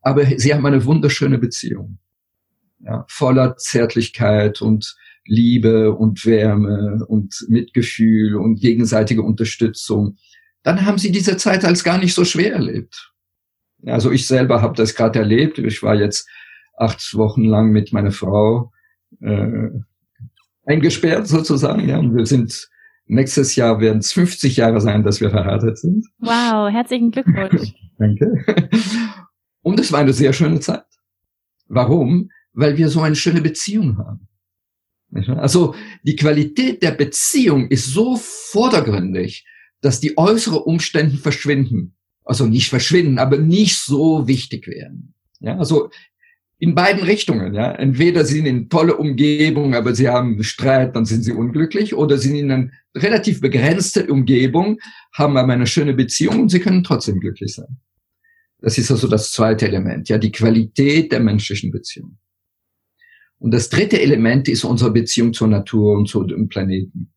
[0.00, 1.98] Aber Sie haben eine wunderschöne Beziehung,
[2.84, 4.94] ja, voller Zärtlichkeit und
[5.26, 10.18] Liebe und Wärme und Mitgefühl und gegenseitige Unterstützung
[10.64, 13.12] dann haben sie diese Zeit als gar nicht so schwer erlebt.
[13.86, 15.58] Also ich selber habe das gerade erlebt.
[15.58, 16.28] Ich war jetzt
[16.76, 18.72] acht Wochen lang mit meiner Frau
[19.20, 19.68] äh,
[20.64, 21.86] eingesperrt sozusagen.
[21.88, 22.68] Ja, und wir sind
[23.06, 26.06] nächstes Jahr werden es 50 Jahre sein, dass wir verheiratet sind.
[26.18, 27.74] Wow, herzlichen Glückwunsch.
[27.98, 28.44] Danke.
[29.60, 30.84] Und es war eine sehr schöne Zeit.
[31.68, 32.30] Warum?
[32.54, 34.28] Weil wir so eine schöne Beziehung haben.
[35.38, 39.46] Also die Qualität der Beziehung ist so vordergründig,
[39.84, 41.94] dass die äußeren Umstände verschwinden.
[42.24, 45.12] Also nicht verschwinden, aber nicht so wichtig werden.
[45.40, 45.90] Ja, also
[46.58, 47.52] in beiden Richtungen.
[47.52, 51.94] Ja, entweder sie sind in tolle Umgebung, aber sie haben Streit, dann sind sie unglücklich,
[51.94, 54.78] oder sie sind in einer relativ begrenzte Umgebung,
[55.12, 57.76] haben aber eine schöne Beziehung und sie können trotzdem glücklich sein.
[58.60, 62.16] Das ist also das zweite Element, ja, die Qualität der menschlichen Beziehung.
[63.38, 67.13] Und das dritte Element ist unsere Beziehung zur Natur und zu dem Planeten.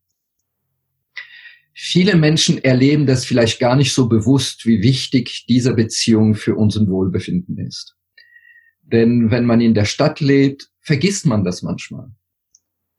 [1.80, 6.90] Viele Menschen erleben das vielleicht gar nicht so bewusst, wie wichtig diese Beziehung für unseren
[6.90, 7.94] Wohlbefinden ist.
[8.82, 12.10] Denn wenn man in der Stadt lebt, vergisst man das manchmal.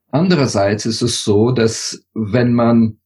[0.08, 2.96] Andererseits ist es so, dass wenn man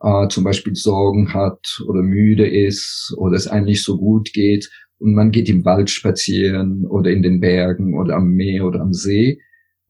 [0.00, 4.70] äh, zum Beispiel Sorgen hat oder müde ist oder es einem nicht so gut geht
[4.98, 8.92] und man geht im Wald spazieren oder in den Bergen oder am Meer oder am
[8.92, 9.40] See,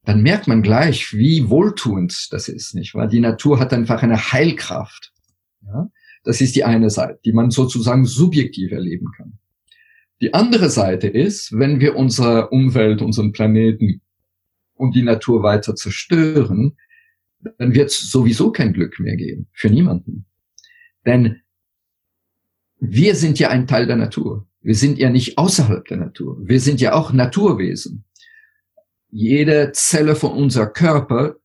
[0.03, 3.07] dann merkt man gleich, wie wohltuend das ist, nicht wahr?
[3.07, 5.13] Die Natur hat einfach eine Heilkraft.
[6.27, 9.39] Das ist die eine Seite, die man sozusagen subjektiv erleben kann.
[10.21, 14.01] Die andere Seite ist, wenn wir unsere Umwelt, unseren Planeten
[14.75, 16.77] und die Natur weiter zerstören,
[17.59, 20.27] dann wird es sowieso kein Glück mehr geben, für niemanden.
[21.07, 21.43] Denn
[22.81, 24.49] wir sind ja ein Teil der Natur.
[24.63, 26.39] Wir sind ja nicht außerhalb der Natur.
[26.43, 28.05] Wir sind ja auch Naturwesen.
[29.11, 31.37] Jede Zelle von unser Körper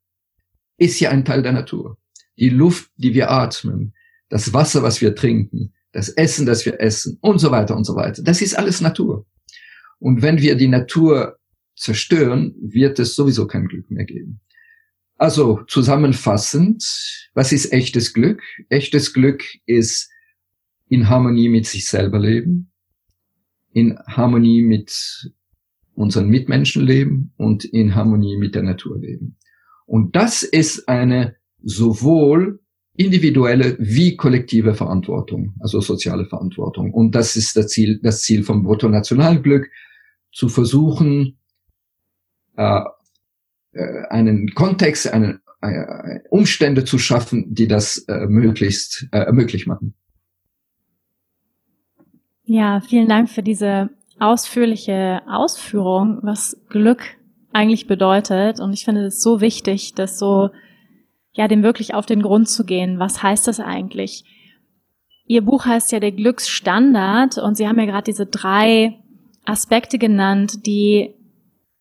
[0.77, 1.99] ist ja ein Teil der Natur.
[2.39, 3.93] Die Luft, die wir atmen,
[4.31, 7.95] das Wasser, was wir trinken, das Essen, das wir essen und so weiter und so
[7.95, 8.23] weiter.
[8.23, 9.27] Das ist alles Natur.
[9.99, 11.37] Und wenn wir die Natur
[11.75, 14.39] zerstören, wird es sowieso kein Glück mehr geben.
[15.17, 16.81] Also zusammenfassend,
[17.33, 18.41] was ist echtes Glück?
[18.69, 20.09] Echtes Glück ist
[20.87, 22.71] in Harmonie mit sich selber leben,
[23.73, 25.29] in Harmonie mit
[25.93, 29.37] unseren Mitmenschen leben und in Harmonie mit der Natur leben.
[29.85, 32.60] Und das ist eine sowohl
[33.03, 36.93] individuelle wie kollektive Verantwortung, also soziale Verantwortung.
[36.93, 39.69] Und das ist das Ziel, das Ziel vom Bruttonationalglück,
[40.31, 41.37] zu versuchen,
[42.55, 42.81] äh,
[43.73, 49.93] äh, einen Kontext, eine, äh, Umstände zu schaffen, die das äh, möglichst äh, möglich machen.
[52.43, 57.03] Ja, vielen Dank für diese ausführliche Ausführung, was Glück
[57.53, 58.59] eigentlich bedeutet.
[58.59, 60.49] Und ich finde es so wichtig, dass so
[61.33, 62.99] ja, dem wirklich auf den Grund zu gehen.
[62.99, 64.25] Was heißt das eigentlich?
[65.25, 68.99] Ihr Buch heißt ja der Glücksstandard und Sie haben ja gerade diese drei
[69.45, 71.15] Aspekte genannt, die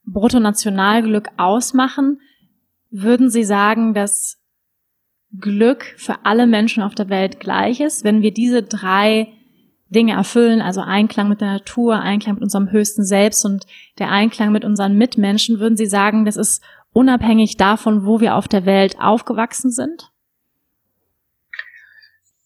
[0.05, 2.21] Bruttonationalglück ausmachen.
[2.91, 4.39] Würden Sie sagen, dass
[5.39, 9.29] Glück für alle Menschen auf der Welt gleich ist, wenn wir diese drei
[9.89, 13.67] Dinge erfüllen, also Einklang mit der Natur, Einklang mit unserem höchsten Selbst und
[13.99, 18.49] der Einklang mit unseren Mitmenschen, würden Sie sagen, das ist unabhängig davon, wo wir auf
[18.49, 20.11] der Welt aufgewachsen sind?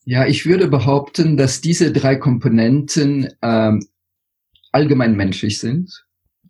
[0.04, 3.86] Ja, ich würde behaupten, dass diese drei Komponenten ähm,
[4.70, 6.04] allgemein menschlich sind,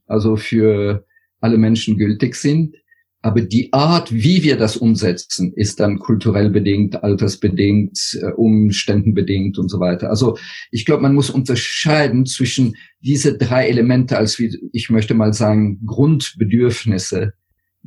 [0.07, 1.07] also für
[1.41, 2.75] alle Menschen gültig sind.
[3.23, 9.71] Aber die Art, wie wir das umsetzen, ist dann kulturell bedingt, altersbedingt, äh, umständenbedingt und
[9.71, 10.11] so weiter.
[10.11, 10.37] Also
[10.71, 15.81] ich glaube, man muss unterscheiden zwischen diese drei Elemente als, wie ich möchte mal sagen,
[15.87, 17.33] Grundbedürfnisse,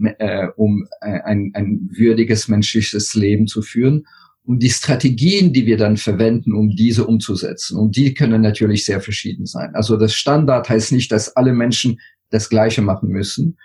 [0.04, 4.06] äh, um äh, ein, ein würdiges menschliches Leben zu führen.
[4.44, 9.02] Und die Strategien, die wir dann verwenden, um diese umzusetzen, und die können natürlich sehr
[9.02, 9.76] verschieden sein.
[9.76, 13.58] Also das Standard heißt nicht, dass alle Menschen das Gleiche machen müssen.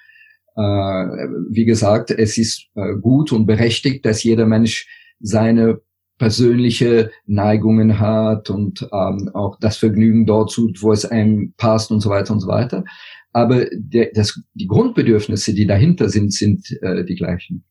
[0.56, 4.88] Äh, wie gesagt, es ist äh, gut und berechtigt, dass jeder Mensch
[5.20, 5.80] seine
[6.18, 12.00] persönliche Neigungen hat und ähm, auch das Vergnügen dort tut, wo es einem passt und
[12.00, 12.84] so weiter und so weiter.
[13.32, 17.64] Aber der, das, die Grundbedürfnisse, die dahinter sind, sind äh, die gleichen.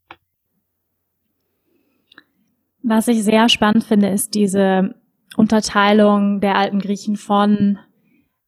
[2.84, 4.96] Was ich sehr spannend finde, ist diese
[5.38, 7.78] Unterteilung der alten Griechen von,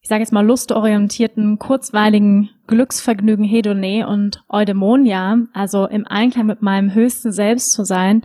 [0.01, 6.95] ich sage jetzt mal, lustorientierten, kurzweiligen Glücksvergnügen Hedone und Eudemonia, also im Einklang mit meinem
[6.95, 8.23] höchsten Selbst zu sein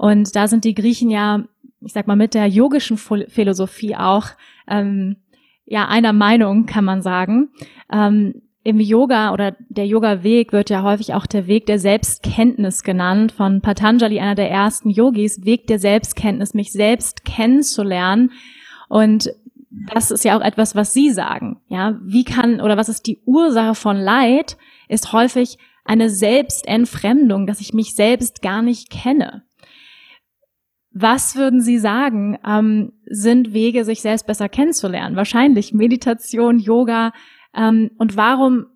[0.00, 1.44] und da sind die Griechen ja,
[1.82, 4.28] ich sag mal, mit der yogischen Philosophie auch
[4.66, 5.16] ähm,
[5.70, 7.48] ja einer Meinung, kann man sagen.
[7.90, 13.32] Ähm, Im Yoga oder der Yoga-Weg wird ja häufig auch der Weg der Selbstkenntnis genannt,
[13.32, 18.32] von Patanjali, einer der ersten Yogis, Weg der Selbstkenntnis, mich selbst kennenzulernen.
[18.88, 19.30] Und
[19.94, 21.60] das ist ja auch etwas, was Sie sagen.
[21.68, 24.58] Ja, wie kann oder was ist die Ursache von Leid?
[24.88, 29.44] Ist häufig eine Selbstentfremdung, dass ich mich selbst gar nicht kenne.
[30.92, 35.16] Was würden Sie sagen, ähm, sind Wege, sich selbst besser kennenzulernen?
[35.16, 37.12] Wahrscheinlich Meditation, Yoga.
[37.54, 38.66] Ähm, und warum,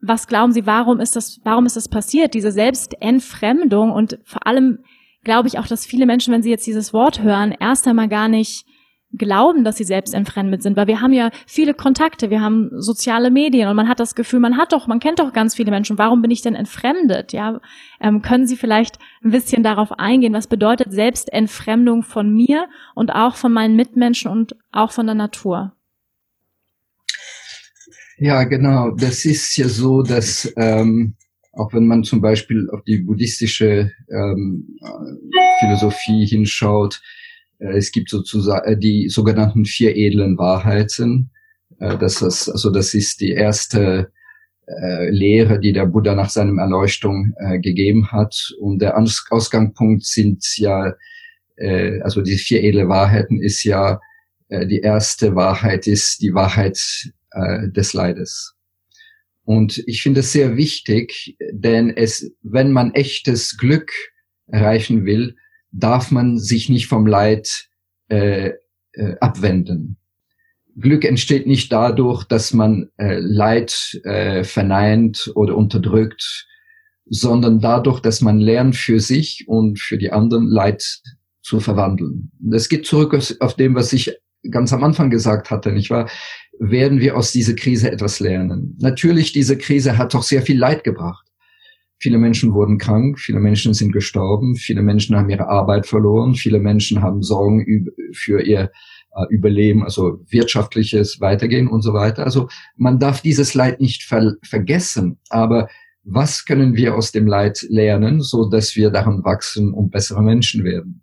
[0.00, 2.34] was glauben Sie, warum ist das, warum ist das passiert?
[2.34, 4.78] Diese Selbstentfremdung und vor allem
[5.24, 8.28] glaube ich auch, dass viele Menschen, wenn sie jetzt dieses Wort hören, erst einmal gar
[8.28, 8.64] nicht
[9.12, 13.30] glauben, dass sie selbst entfremdet sind, weil wir haben ja viele Kontakte, wir haben soziale
[13.30, 15.98] Medien und man hat das Gefühl, man hat doch, man kennt doch ganz viele Menschen.
[15.98, 17.32] Warum bin ich denn entfremdet?
[17.32, 17.60] Ja,
[18.00, 23.36] ähm, können Sie vielleicht ein bisschen darauf eingehen, was bedeutet Selbstentfremdung von mir und auch
[23.36, 25.72] von meinen Mitmenschen und auch von der Natur?
[28.18, 28.90] Ja, genau.
[28.90, 31.16] Das ist ja so, dass ähm,
[31.52, 34.76] auch wenn man zum Beispiel auf die buddhistische ähm,
[35.58, 37.00] Philosophie hinschaut,
[37.60, 41.30] es gibt sozusagen äh, die sogenannten vier edlen Wahrheiten.
[41.78, 44.10] Äh, das ist, also das ist die erste
[45.08, 48.54] Lehre, die der Buddha nach seinem Erleuchtung gegeben hat.
[48.60, 50.94] Und der Ausgangspunkt sind ja,
[52.02, 53.98] also die vier edle Wahrheiten ist ja,
[54.48, 56.78] die erste Wahrheit ist die Wahrheit
[57.74, 58.54] des Leides.
[59.42, 63.90] Und ich finde es sehr wichtig, denn es, wenn man echtes Glück
[64.46, 65.34] erreichen will,
[65.72, 67.68] darf man sich nicht vom Leid
[68.08, 68.52] äh,
[68.92, 69.96] äh, abwenden.
[70.76, 76.46] Glück entsteht nicht dadurch, dass man äh, Leid äh, verneint oder unterdrückt,
[77.06, 81.00] sondern dadurch, dass man lernt für sich und für die anderen Leid
[81.42, 82.30] zu verwandeln.
[82.38, 84.16] Das geht zurück auf dem, was ich
[84.50, 86.08] ganz am Anfang gesagt hatte, nicht wahr?
[86.58, 88.76] Werden wir aus dieser Krise etwas lernen?
[88.80, 91.26] Natürlich, diese Krise hat doch sehr viel Leid gebracht.
[92.02, 96.58] Viele Menschen wurden krank, viele Menschen sind gestorben, viele Menschen haben ihre Arbeit verloren, viele
[96.58, 98.72] Menschen haben Sorgen für ihr
[99.14, 102.24] äh, Überleben, also wirtschaftliches Weitergehen und so weiter.
[102.24, 105.68] Also man darf dieses Leid nicht ver vergessen, aber
[106.02, 110.64] was können wir aus dem Leid lernen, so dass wir daran wachsen und bessere Menschen
[110.64, 111.02] werden?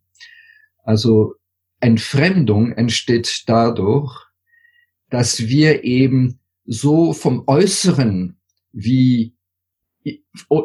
[0.83, 1.35] Also
[1.79, 4.25] Entfremdung entsteht dadurch,
[5.11, 8.39] dass wir eben so vom Äußeren
[8.71, 9.36] wie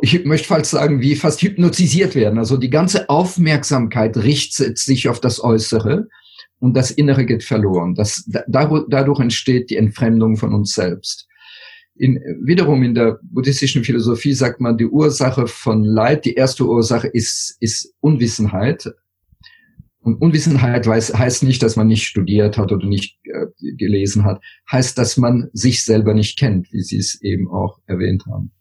[0.02, 2.38] ich möchte fast sagen, wie fast hypnotisiert werden.
[2.38, 6.08] Also die ganze Aufmerksamkeit richtet sich auf das Äußere
[6.60, 7.94] und das Innere geht verloren.
[7.94, 11.26] Das, dadurch entsteht die Entfremdung von uns selbst.
[11.94, 17.08] In, wiederum in der buddhistischen Philosophie sagt man, die Ursache von Leid, die erste Ursache
[17.08, 18.88] ist, ist Unwissenheit.
[20.00, 24.40] Und Unwissenheit weiß, heißt nicht, dass man nicht studiert hat oder nicht äh, gelesen hat,
[24.70, 28.52] heißt, dass man sich selber nicht kennt, wie Sie es eben auch erwähnt haben.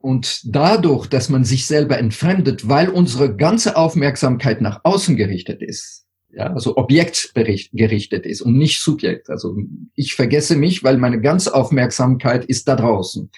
[0.00, 6.06] Und dadurch, dass man sich selber entfremdet, weil unsere ganze Aufmerksamkeit nach außen gerichtet ist,
[6.32, 9.28] ja, also objektgerichtet ist und nicht Subjekt.
[9.30, 9.56] Also
[9.94, 13.30] ich vergesse mich, weil meine ganze Aufmerksamkeit ist da draußen.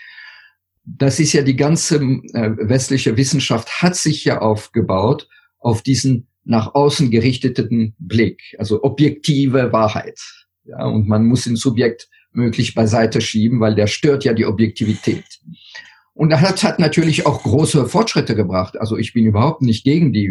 [0.84, 6.74] Das ist ja die ganze äh, westliche Wissenschaft hat sich ja aufgebaut auf diesen nach
[6.74, 10.20] außen gerichteten Blick, also objektive Wahrheit.
[10.64, 15.24] Ja, und man muss den Subjekt möglich beiseite schieben, weil der stört ja die Objektivität.
[16.14, 18.78] Und das hat natürlich auch große Fortschritte gebracht.
[18.78, 20.30] Also ich bin überhaupt nicht gegen die äh,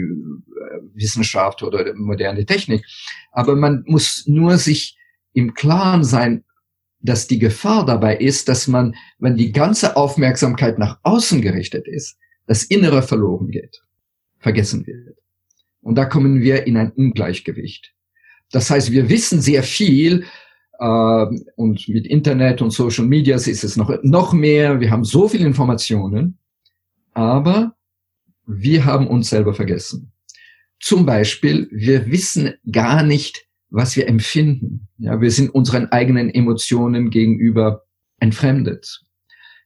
[0.93, 2.85] Wissenschaft oder moderne Technik.
[3.31, 4.97] Aber man muss nur sich
[5.33, 6.43] im Klaren sein,
[6.99, 12.17] dass die Gefahr dabei ist, dass man, wenn die ganze Aufmerksamkeit nach außen gerichtet ist,
[12.45, 13.81] das Innere verloren geht,
[14.37, 15.17] vergessen wird.
[15.81, 17.93] Und da kommen wir in ein Ungleichgewicht.
[18.51, 20.25] Das heißt, wir wissen sehr viel
[20.81, 24.79] und mit Internet und Social Media ist es noch, noch mehr.
[24.79, 26.39] Wir haben so viele Informationen,
[27.13, 27.75] aber
[28.47, 30.11] wir haben uns selber vergessen.
[30.79, 34.87] Zum Beispiel, wir wissen gar nicht, was wir empfinden.
[34.97, 37.83] Ja, wir sind unseren eigenen Emotionen gegenüber
[38.19, 39.01] entfremdet.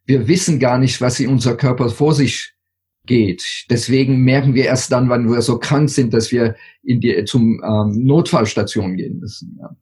[0.06, 2.54] Wir wissen gar nicht, was in unser Körper vor sich
[3.06, 3.66] geht.
[3.70, 7.62] Deswegen merken wir erst dann, wenn wir so krank sind, dass wir in die, zum
[7.64, 9.58] ähm, Notfallstation gehen müssen.
[9.62, 9.76] Ja.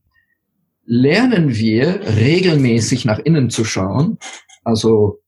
[0.85, 4.17] Lernen wir regelmäßig nach innen zu schauen,
[4.63, 5.21] also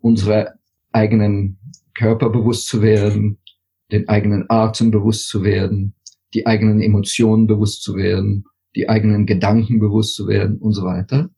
[0.00, 0.54] unsere
[0.92, 1.58] eigenen
[1.94, 3.38] Körper bewusst zu werden,
[3.92, 5.94] den eigenen Atem bewusst zu werden,
[6.34, 8.44] die eigenen Emotionen bewusst zu werden,
[8.76, 11.30] die eigenen Gedanken bewusst zu werden und so weiter,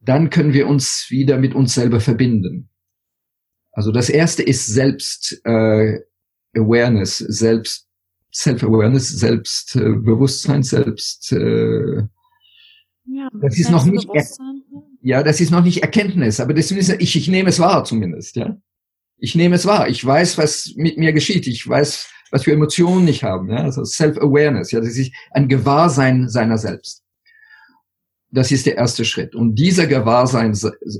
[0.00, 2.70] dann können wir uns wieder mit uns selber verbinden.
[3.72, 6.00] Also das erste ist Selbst äh,
[6.56, 7.88] Awareness, Selbst
[8.32, 12.02] Self-Awareness, Selbstbewusstsein, Selbst äh,
[13.10, 14.08] ja, das ist noch nicht
[15.00, 18.36] ja, das ist noch nicht Erkenntnis, aber das ist, ich, ich nehme es wahr zumindest,
[18.36, 18.56] ja.
[19.18, 19.88] Ich nehme es wahr.
[19.88, 21.46] Ich weiß, was mit mir geschieht.
[21.48, 23.50] Ich weiß, was für Emotionen ich habe.
[23.50, 23.58] Ja?
[23.58, 27.02] Also Self-Awareness, ja, das ist ein Gewahrsein seiner selbst.
[28.30, 29.34] Das ist der erste Schritt.
[29.34, 30.52] Und dieser Gewahrsein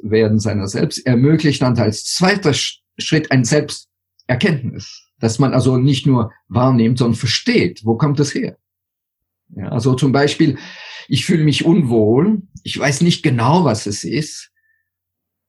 [0.03, 6.33] werden seiner selbst ermöglicht dann als zweiter Schritt ein Selbsterkenntnis, dass man also nicht nur
[6.49, 8.57] wahrnimmt, sondern versteht, wo kommt das her?
[9.55, 10.59] Ja, also zum Beispiel,
[11.09, 14.51] ich fühle mich unwohl, ich weiß nicht genau, was es ist.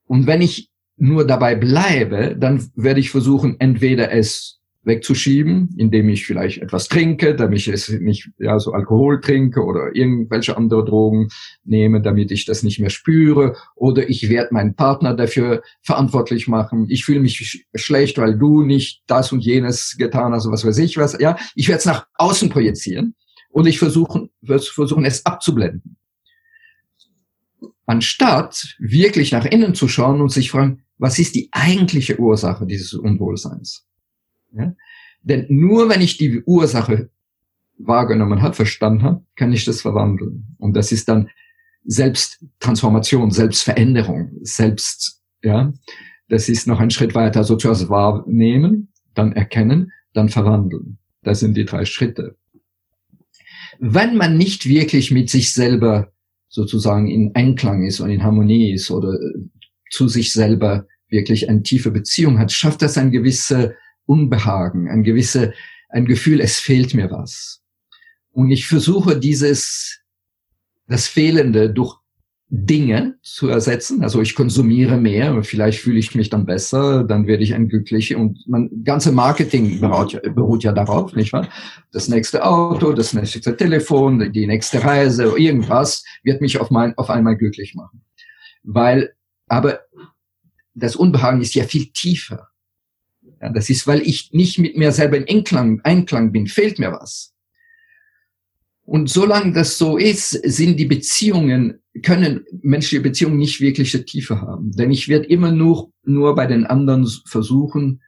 [0.05, 6.25] Und wenn ich nur dabei bleibe, dann werde ich versuchen, entweder es wegzuschieben, indem ich
[6.25, 11.27] vielleicht etwas trinke, damit ich es nicht, ja, so Alkohol trinke oder irgendwelche andere Drogen
[11.65, 16.87] nehme, damit ich das nicht mehr spüre, oder ich werde meinen Partner dafür verantwortlich machen.
[16.89, 20.77] Ich fühle mich sch schlecht, weil du nicht das und jenes getan hast, was weiß
[20.77, 21.17] ich was.
[21.19, 23.15] Ja, ich werde es nach außen projizieren
[23.49, 25.97] und ich versuche, versuchen, es abzublenden.
[27.85, 32.93] Anstatt wirklich nach innen zu schauen und sich fragen, was ist die eigentliche Ursache dieses
[32.93, 33.87] Unwohlseins?
[34.51, 34.75] Ja?
[35.23, 37.09] Denn nur wenn ich die Ursache
[37.77, 40.55] wahrgenommen habe, verstanden habe, kann ich das verwandeln.
[40.59, 41.29] Und das ist dann
[41.85, 45.73] Selbsttransformation, Selbstveränderung, Selbst, ja.
[46.27, 47.39] Das ist noch ein Schritt weiter.
[47.39, 50.99] Also zuerst wahrnehmen, dann erkennen, dann verwandeln.
[51.23, 52.37] Das sind die drei Schritte.
[53.79, 56.11] Wenn man nicht wirklich mit sich selber
[56.49, 59.17] sozusagen in Einklang ist und in Harmonie ist oder
[59.89, 63.75] zu sich selber wirklich eine tiefe Beziehung hat, schafft das ein gewisse
[64.05, 65.53] Unbehagen, ein gewisse,
[65.89, 67.61] ein Gefühl, es fehlt mir was.
[68.31, 70.01] Und ich versuche dieses,
[70.87, 71.97] das Fehlende durch
[72.51, 74.01] Dinge zu ersetzen.
[74.01, 78.17] Also ich konsumiere mehr vielleicht fühle ich mich dann besser, dann werde ich ein glücklicher
[78.17, 81.47] und mein ganze Marketing beruht ja, beruht ja darauf, nicht wahr?
[81.91, 87.11] Das nächste Auto, das nächste Telefon, die nächste Reise, irgendwas wird mich auf mein, auf
[87.11, 88.01] einmal glücklich machen.
[88.63, 89.13] Weil,
[89.47, 89.81] aber
[90.73, 92.49] das Unbehagen ist ja viel tiefer.
[93.41, 96.91] Ja, das ist, weil ich nicht mit mir selber in Einklang, Einklang bin, fehlt mir
[96.91, 97.33] was.
[98.89, 104.71] Und solange das so ist, sind die Beziehungen, können menschliche Beziehungen nicht wirkliche Tiefe haben.
[104.71, 108.01] Denn ich werde immer nur, nur bei den anderen versuchen,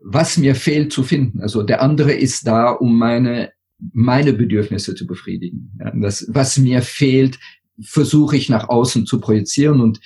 [0.00, 1.42] was mir fehlt zu finden.
[1.42, 3.52] Also der andere ist da, um meine,
[3.92, 5.78] meine Bedürfnisse zu befriedigen.
[5.78, 7.38] Ja, das, was mir fehlt,
[7.80, 10.00] versuche ich nach außen zu projizieren und,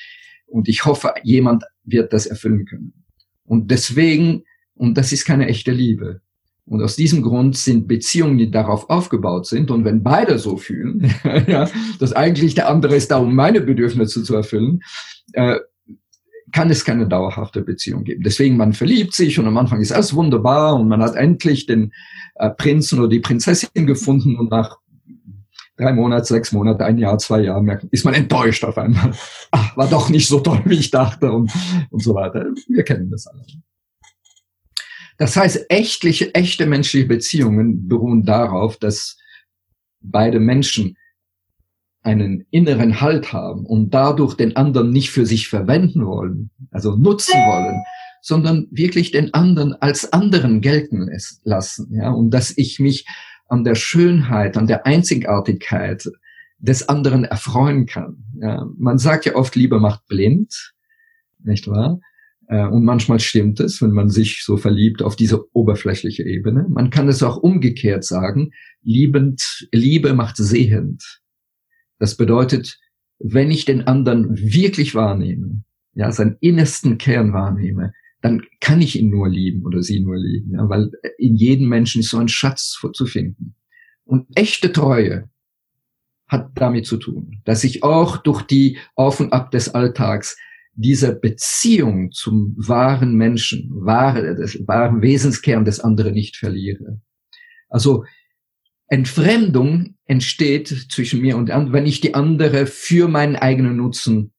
[0.49, 2.93] und ich hoffe, jemand wird das erfüllen können.
[3.45, 4.43] Und deswegen,
[4.75, 6.21] und das ist keine echte Liebe.
[6.71, 11.13] Und aus diesem Grund sind Beziehungen, die darauf aufgebaut sind, und wenn beide so fühlen,
[11.49, 11.69] ja,
[11.99, 14.81] dass eigentlich der andere ist da, um meine Bedürfnisse zu erfüllen,
[15.33, 15.57] äh,
[16.53, 18.23] kann es keine dauerhafte Beziehung geben.
[18.23, 21.93] Deswegen, man verliebt sich und am Anfang ist alles wunderbar und man hat endlich den
[22.37, 24.79] äh, Prinzen oder die Prinzessin gefunden und nach
[25.77, 29.13] drei Monate, sechs Monate, ein Jahr, zwei Jahre merkt, ist man enttäuscht auf einmal.
[29.51, 31.51] Ach, war doch nicht so toll, wie ich dachte und,
[31.91, 32.47] und so weiter.
[32.69, 33.43] Wir kennen das alle.
[35.21, 39.19] Das heißt, echtliche, echte menschliche Beziehungen beruhen darauf, dass
[40.01, 40.97] beide Menschen
[42.01, 47.35] einen inneren Halt haben und dadurch den anderen nicht für sich verwenden wollen, also nutzen
[47.35, 47.83] wollen,
[48.23, 51.11] sondern wirklich den anderen als anderen gelten
[51.45, 53.05] lassen, ja, und dass ich mich
[53.47, 56.09] an der Schönheit, an der Einzigartigkeit
[56.57, 58.25] des anderen erfreuen kann.
[58.41, 60.73] Ja, man sagt ja oft, Liebe macht blind,
[61.45, 62.01] nicht wahr?
[62.51, 66.67] Äh, und manchmal stimmt es, wenn man sich so verliebt auf diese oberflächliche Ebene.
[66.69, 68.51] Man kann es auch umgekehrt sagen,
[68.83, 71.21] liebend, Liebe macht sehend.
[71.99, 72.79] Das bedeutet,
[73.21, 75.63] wenn ich den anderen wirklich wahrnehme,
[75.95, 80.53] ja, seinen innersten Kern wahrnehme, dann kann ich ihn nur lieben oder sie nur lieben,
[80.53, 83.55] ja, weil in jedem Menschen ist so ein Schatz zu finden.
[84.05, 85.31] Und echte Treue
[86.27, 90.37] hat damit zu tun, dass ich auch durch die Auf und Ab des Alltags
[90.73, 97.01] diese Beziehung zum wahren Menschen, wahre, des wahren Wesenskern des anderen nicht verliere.
[97.69, 98.05] Also
[98.89, 104.33] Entfremdung entsteht zwischen mir und anderen, wenn ich die andere für meinen eigenen Nutzen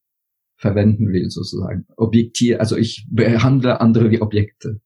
[0.58, 1.86] verwenden will, sozusagen.
[1.96, 4.82] Objektier, also ich behandle andere wie Objekte.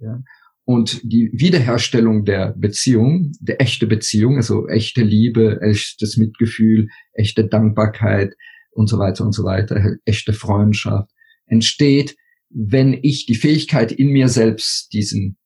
[0.00, 0.22] Ja.
[0.64, 8.34] Und die Wiederherstellung der Beziehung, der echte Beziehung, also echte Liebe, echtes Mitgefühl, echte Dankbarkeit
[8.70, 11.10] und so weiter und so weiter, echte Freundschaft,
[11.46, 12.16] entsteht,
[12.50, 15.36] wenn ich die Fähigkeit in mir selbst diesen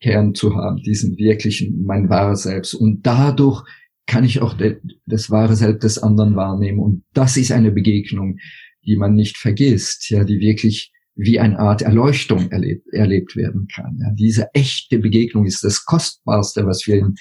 [0.00, 2.74] Kern zu haben, diesen wirklichen, mein wahres Selbst.
[2.74, 3.64] Und dadurch
[4.06, 6.80] kann ich auch de, das wahre Selbst des anderen wahrnehmen.
[6.80, 8.38] Und das ist eine Begegnung,
[8.84, 13.98] die man nicht vergisst, ja, die wirklich wie eine Art Erleuchtung erlebt, erlebt werden kann.
[14.00, 17.14] Ja, diese echte Begegnung ist das Kostbarste, was wir im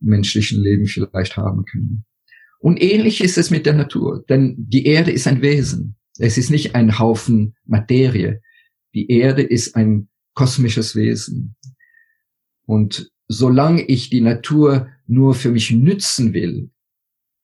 [0.00, 2.04] menschlichen Leben vielleicht haben können.
[2.58, 5.96] Und ähnlich ist es mit der Natur, denn die Erde ist ein Wesen.
[6.18, 8.42] Es ist nicht ein Haufen Materie.
[8.94, 11.56] Die Erde ist ein kosmisches Wesen.
[12.66, 16.70] Und solange ich die Natur nur für mich nützen will,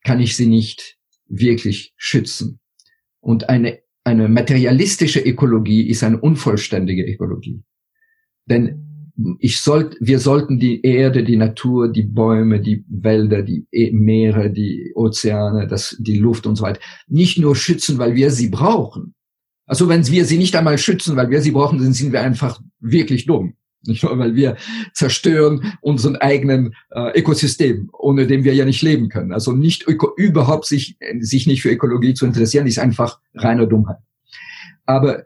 [0.03, 2.61] kann ich sie nicht wirklich schützen.
[3.21, 7.63] Und eine, eine materialistische Ökologie ist eine unvollständige Ökologie.
[8.47, 8.94] Denn
[9.39, 14.51] ich sollt, wir sollten die Erde, die Natur, die Bäume, die Wälder, die e-, Meere,
[14.51, 19.15] die Ozeane, das, die Luft und so weiter nicht nur schützen, weil wir sie brauchen.
[19.67, 22.61] Also wenn wir sie nicht einmal schützen, weil wir sie brauchen, dann sind wir einfach
[22.81, 23.55] wirklich dumm.
[23.87, 24.57] Nicht nur, weil wir
[24.95, 29.33] zerstören unseren eigenen äh, Ökosystem, ohne dem wir ja nicht leben können.
[29.33, 33.99] Also nicht öko überhaupt sich, sich nicht für Ökologie zu interessieren, ist einfach reine Dummheit.
[34.87, 35.25] Aber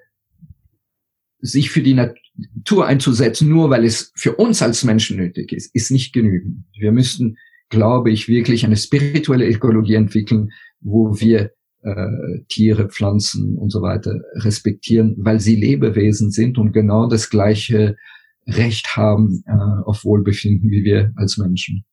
[1.40, 5.90] sich für die Natur einzusetzen, nur weil es für uns als Menschen nötig ist, ist
[5.90, 6.64] nicht genügend.
[6.78, 7.36] Wir müssten,
[7.68, 14.20] glaube ich, wirklich eine spirituelle Ökologie entwickeln, wo wir äh, Tiere, Pflanzen und so weiter
[14.34, 17.96] respektieren, weil sie Lebewesen sind und genau das gleiche
[18.46, 19.52] Recht haben äh,
[19.84, 21.84] auf Wohlbefinden wie wir als Menschen.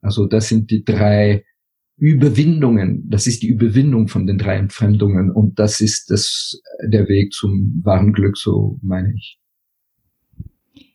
[0.00, 1.44] Also das sind die drei
[2.00, 3.08] Überwindungen.
[3.10, 7.80] Das ist die Überwindung von den drei Entfremdungen und das ist das, der Weg zum
[7.84, 9.38] wahren Glück, so meine ich.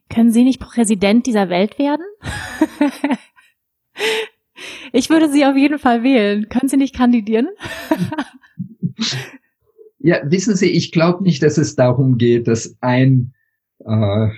[0.09, 2.05] Können Sie nicht Präsident dieser Welt werden?
[4.93, 6.49] ich würde Sie auf jeden Fall wählen.
[6.49, 7.49] Können Sie nicht kandidieren?
[9.99, 13.33] ja, wissen Sie, ich glaube nicht, dass es darum geht, dass ein
[13.85, 14.29] äh,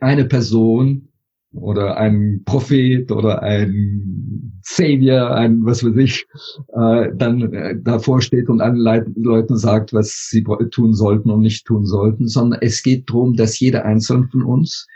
[0.00, 1.08] eine Person
[1.54, 6.26] oder ein Prophet oder ein Savior, ein was weiß ich,
[6.74, 11.40] äh, dann äh, davor steht und allen Leit Leuten sagt, was sie tun sollten und
[11.40, 14.86] nicht tun sollten, sondern es geht darum, dass jeder Einzelne von uns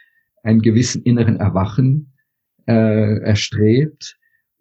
[0.42, 2.12] einen gewissen inneren Erwachen
[2.66, 4.16] äh, erstrebt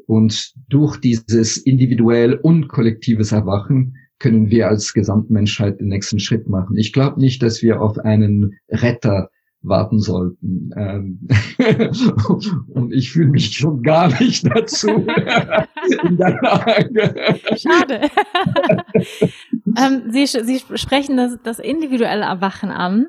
[0.05, 6.75] und durch dieses individuell und kollektives Erwachen können wir als Gesamtmenschheit den nächsten Schritt machen.
[6.77, 9.29] Ich glaube nicht, dass wir auf einen Retter
[9.61, 10.69] warten sollten.
[10.75, 11.27] Ähm,
[12.69, 14.89] und ich fühle mich schon gar nicht dazu
[16.07, 17.39] in der Lage.
[17.57, 18.01] Schade.
[19.77, 23.07] ähm, Sie, Sie sprechen das, das individuelle Erwachen an.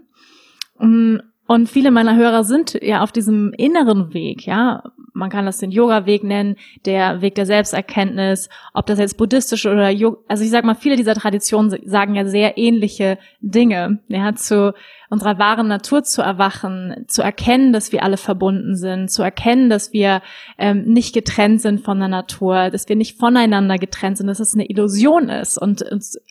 [0.79, 4.83] Mm, und viele meiner Hörer sind ja auf diesem inneren Weg, ja.
[5.19, 9.91] Man kann das den Yoga-Weg nennen, der Weg der Selbsterkenntnis, ob das jetzt buddhistisch oder
[9.91, 14.75] Yoga, also ich sag mal, viele dieser Traditionen sagen ja sehr ähnliche Dinge, ja, zu
[15.11, 19.93] unserer wahren Natur zu erwachen, zu erkennen, dass wir alle verbunden sind, zu erkennen, dass
[19.93, 20.23] wir
[20.59, 24.55] ähm, nicht getrennt sind von der Natur, dass wir nicht voneinander getrennt sind, dass es
[24.55, 25.85] eine Illusion ist und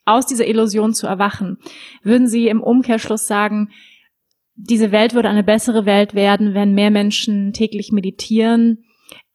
[0.05, 1.57] aus dieser Illusion zu erwachen.
[2.03, 3.69] Würden Sie im Umkehrschluss sagen,
[4.57, 8.83] diese Welt würde eine bessere Welt werden, wenn mehr Menschen täglich meditieren,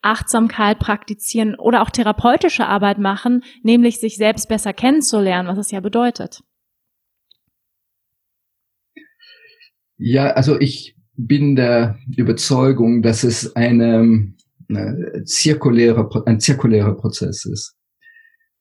[0.02, 5.80] Achtsamkeit praktizieren oder auch therapeutische Arbeit machen, nämlich sich selbst besser kennenzulernen, was es ja
[5.80, 6.42] bedeutet.
[9.96, 14.34] Ja, also ich bin der Überzeugung, dass es eine,
[14.68, 17.76] eine zirkuläre, ein zirkulärer Prozess ist.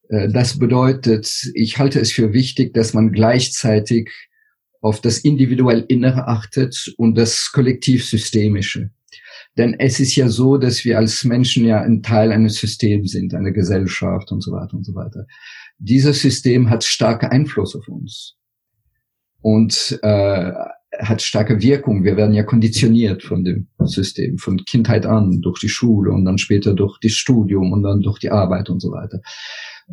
[0.09, 4.11] Äh, das bedeutet, ich halte es für wichtig, dass man gleichzeitig
[4.81, 8.89] auf das individuell Innere achtet und das kollektiv-systemische.
[9.57, 13.33] Denn es ist ja so, dass wir als Menschen ja ein Teil eines Systems sind,
[13.33, 15.25] einer Gesellschaft und so weiter und so weiter.
[15.77, 18.37] Dieses System hat starke Einfluss auf uns
[19.41, 20.51] und äh,
[20.99, 22.03] hat starke Wirkung.
[22.03, 26.37] Wir werden ja konditioniert von dem System, von Kindheit an, durch die Schule und dann
[26.37, 29.21] später durch das Studium und dann durch die Arbeit und so weiter.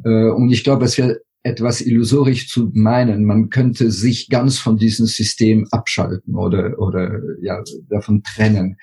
[0.04, 4.76] Äh, und ich glaube, dass wir etwas illusorisch zu meinen, man könnte sich ganz von
[4.76, 8.76] diesem System abschalten oder, oder ja, davon trennen.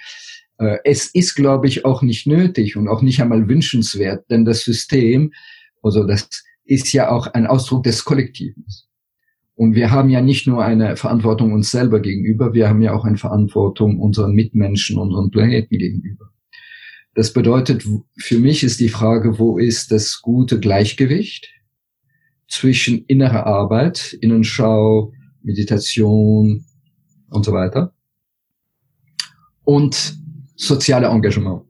[0.57, 4.61] Äh, es ist, glaube ich, auch nicht nötig und auch nicht einmal wünschenswert, denn das
[4.61, 5.31] System,
[5.83, 6.29] also das
[6.63, 8.87] ist ja auch ein Ausdruck des Kollektivs.
[9.55, 13.05] Und wir haben ja nicht nur eine Verantwortung uns selber gegenüber, wir haben ja auch
[13.05, 16.31] eine Verantwortung unseren Mitmenschen, unseren Planeten gegenüber.
[17.13, 17.87] Das bedeutet,
[18.17, 21.54] für mich ist die Frage, wo ist das gute Gleichgewicht
[22.47, 26.65] zwischen innerer Arbeit, Innenschau, Meditation
[27.29, 27.93] und so weiter
[29.63, 30.17] und
[30.55, 31.63] soziale Engagement,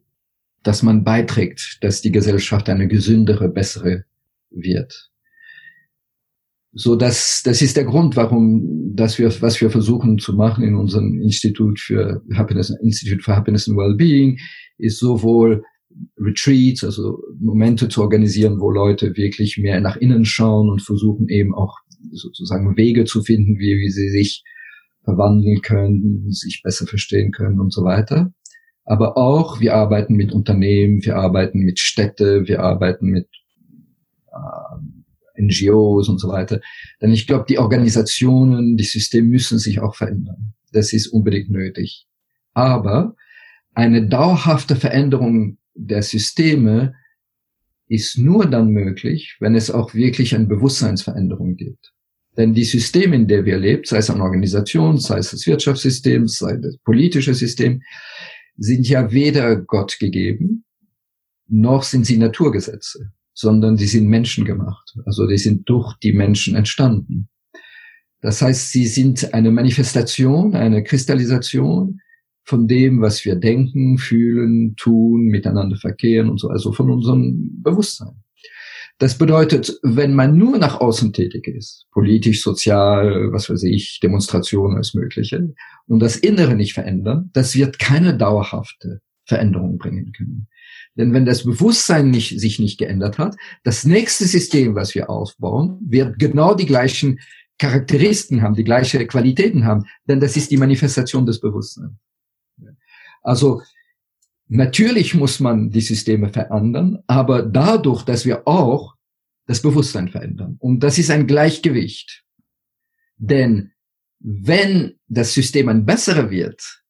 [0.64, 4.06] dass man beiträgt, dass die Gesellschaft eine gesündere, bessere
[4.52, 5.10] wird.
[6.78, 10.76] So, das, das ist der Grund, warum, dass wir, was wir versuchen zu machen in
[10.76, 14.38] unserem Institut für Happiness, Institute for Happiness and Wellbeing,
[14.78, 15.64] ist sowohl
[16.18, 21.54] Retreats, also Momente zu organisieren, wo Leute wirklich mehr nach innen schauen und versuchen eben
[21.54, 21.78] auch
[22.12, 24.44] sozusagen Wege zu finden, wie, wie sie sich
[25.04, 28.34] verwandeln können, sich besser verstehen können und so weiter.
[28.84, 33.28] Aber auch, wir arbeiten mit Unternehmen, wir arbeiten mit Städte, wir arbeiten mit
[34.32, 36.62] äh, NGOs und so weiter.
[37.02, 40.54] Denn ich glaube, die Organisationen, die Systeme müssen sich auch verändern.
[40.72, 42.08] Das ist unbedingt nötig.
[42.54, 43.16] Aber
[43.74, 46.96] eine dauerhafte Veränderung der Systeme
[47.88, 51.94] ist nur dann möglich, wenn es auch wirklich eine Bewusstseinsveränderung gibt.
[52.38, 56.28] Denn die Systeme, in der wir leben, sei es eine Organisation, sei es das Wirtschaftssystem,
[56.28, 57.82] sei es das politische System,
[58.58, 60.66] sind ja weder Gott gegeben,
[61.48, 64.96] noch sind sie Naturgesetze, sondern sie sind menschengemacht.
[65.06, 67.30] Also die sind durch die Menschen entstanden.
[68.22, 72.00] Das heißt, sie sind eine Manifestation, eine Kristallisation
[72.46, 78.24] von dem, was wir denken, fühlen, tun, miteinander verkehren und so, also von unserem Bewusstsein.
[78.98, 84.76] Das bedeutet, wenn man nur nach außen tätig ist, politisch, sozial, was weiß ich, Demonstrationen,
[84.76, 85.54] alles Mögliche,
[85.88, 90.48] und das Innere nicht verändern, das wird keine dauerhafte Veränderung bringen können.
[90.98, 95.80] Denn wenn das Bewusstsein nicht, sich nicht geändert hat, das nächste System, was wir aufbauen,
[95.86, 97.20] wird genau die gleichen
[97.58, 101.92] Charakteristiken haben, die gleiche Qualitäten haben, denn das ist die Manifestation des Bewusstseins.
[103.26, 103.62] Also
[104.48, 108.96] natürlich muss man die Systeme verändern, aber dadurch, dass wir auch
[109.48, 110.58] das Bewusstsein verändern.
[110.60, 112.24] Und das ist ein Gleichgewicht.
[113.18, 113.72] Denn
[114.20, 116.84] wenn das System ein besserer wird,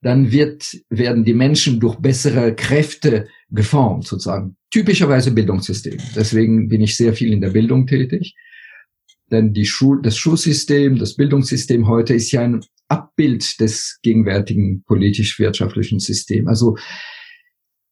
[0.00, 4.56] dann wird, werden die Menschen durch bessere Kräfte geformt, sozusagen.
[4.70, 5.98] Typischerweise Bildungssystem.
[6.14, 8.34] Deswegen bin ich sehr viel in der Bildung tätig.
[9.30, 12.62] Denn die Schul das Schulsystem, das Bildungssystem heute ist ja ein
[12.94, 16.48] Abbild des gegenwärtigen politisch-wirtschaftlichen Systems.
[16.48, 16.76] Also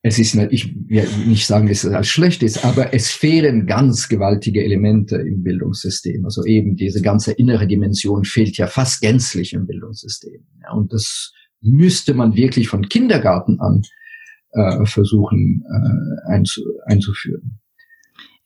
[0.05, 3.67] es ist nicht, ich will nicht sagen, dass es als schlecht ist, aber es fehlen
[3.67, 6.25] ganz gewaltige Elemente im Bildungssystem.
[6.25, 10.45] Also eben diese ganze innere Dimension fehlt ja fast gänzlich im Bildungssystem.
[10.73, 13.83] Und das müsste man wirklich von Kindergarten an
[14.53, 17.61] äh, versuchen äh, einzu, einzuführen.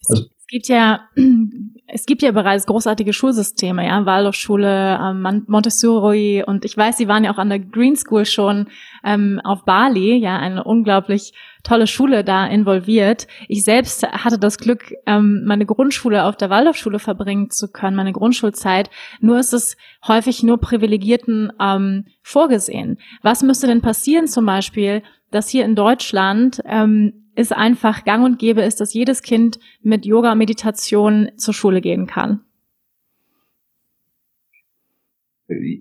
[0.08, 1.00] Also, es gibt ja
[1.88, 7.24] es gibt ja bereits großartige Schulsysteme, ja, Waldorfschule, ähm, Montessori und ich weiß, Sie waren
[7.24, 8.68] ja auch an der Green School schon
[9.04, 11.32] ähm, auf Bali, ja, eine unglaublich
[11.62, 13.26] tolle Schule da involviert.
[13.48, 18.12] Ich selbst hatte das Glück, ähm, meine Grundschule auf der Waldorfschule verbringen zu können, meine
[18.12, 18.88] Grundschulzeit.
[19.20, 19.76] Nur ist es
[20.06, 22.98] häufig nur Privilegierten ähm, vorgesehen.
[23.22, 25.02] Was müsste denn passieren zum Beispiel,
[25.36, 30.06] dass hier in Deutschland ähm, ist einfach gang und gäbe ist, dass jedes Kind mit
[30.06, 32.40] Yoga, Meditation zur Schule gehen kann.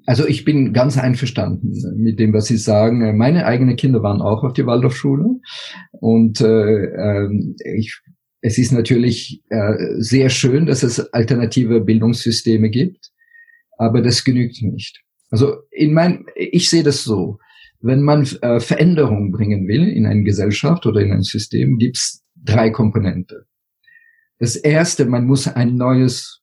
[0.06, 3.18] Also ich bin ganz einverstanden mit dem, was Sie sagen.
[3.18, 5.40] Meine eigenen Kinder waren auch auf die Waldorfschule
[5.92, 7.98] und äh, ähm, ich,
[8.42, 13.10] es ist natürlich äh, sehr schön, dass es alternative Bildungssysteme gibt,
[13.78, 15.02] aber das genügt nicht.
[15.32, 17.40] Also in mein, ich sehe das so
[17.82, 22.70] wenn man äh, Veränderungen bringen will in eine Gesellschaft oder in ein System, gibt's drei
[22.70, 23.44] Komponenten.
[24.40, 26.42] Das erste, man muss ein neues,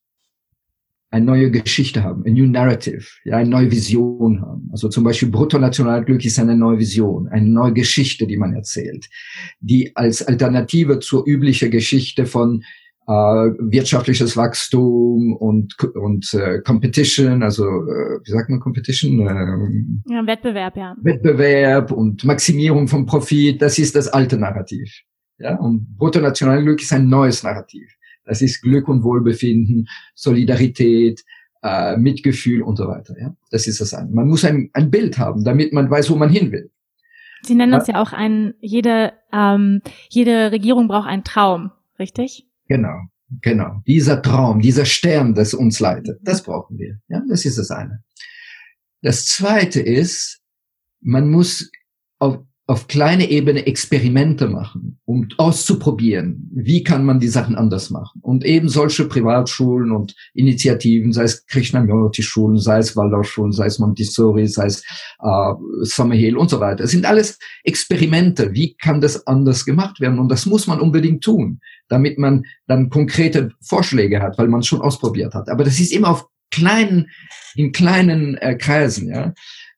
[1.10, 4.68] eine neue Geschichte haben, ein new narrative, ja, eine neue Vision haben.
[4.72, 9.08] Also zum Beispiel Bruttonationalglück ist eine neue Vision, eine neue Geschichte, die man erzählt,
[9.60, 12.62] die als Alternative zur üblichen Geschichte von
[13.06, 19.20] äh, wirtschaftliches Wachstum und und äh, Competition, also äh, wie sagt man Competition?
[19.20, 20.94] Ähm, ja, Wettbewerb, ja.
[21.00, 25.02] Wettbewerb und Maximierung von Profit, das ist das alte Narrativ.
[25.38, 27.90] Ja, und Bruttonationalglück ist ein neues Narrativ.
[28.24, 31.24] Das ist Glück und Wohlbefinden, Solidarität,
[31.62, 33.14] äh, Mitgefühl und so weiter.
[33.20, 34.10] Ja, das ist das eine.
[34.10, 36.70] Man muss ein, ein Bild haben, damit man weiß, wo man hin will.
[37.42, 42.46] Sie nennen es ja auch ein, jede, ähm, jede Regierung braucht einen Traum, richtig?
[42.68, 43.00] Genau,
[43.40, 43.82] genau.
[43.86, 46.98] Dieser Traum, dieser Stern, das uns leitet, das brauchen wir.
[47.08, 48.02] Ja, das ist das eine.
[49.02, 50.40] Das zweite ist,
[51.00, 51.70] man muss
[52.20, 52.38] auf,
[52.68, 58.20] auf kleine Ebene Experimente machen, um auszuprobieren, wie kann man die Sachen anders machen.
[58.22, 64.46] Und eben solche Privatschulen und Initiativen, sei es Krishnamurti-Schulen, sei es Waldorfschulen, sei es Montessori,
[64.46, 64.84] sei es
[65.18, 66.84] äh, Summerhill und so weiter.
[66.84, 68.54] Es sind alles Experimente.
[68.54, 70.20] Wie kann das anders gemacht werden?
[70.20, 71.58] Und das muss man unbedingt tun,
[71.92, 75.48] damit man dann konkrete Vorschläge hat, weil man es schon ausprobiert hat.
[75.48, 77.10] Aber das ist immer auf kleinen,
[77.54, 79.34] in kleinen äh, Kreisen, ja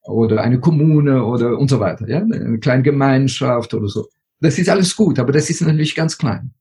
[0.07, 4.07] oder eine Kommune oder und so weiter, ja, eine kleine Gemeinschaft oder so.
[4.39, 6.51] Das ist alles gut, aber das ist natürlich ganz klein.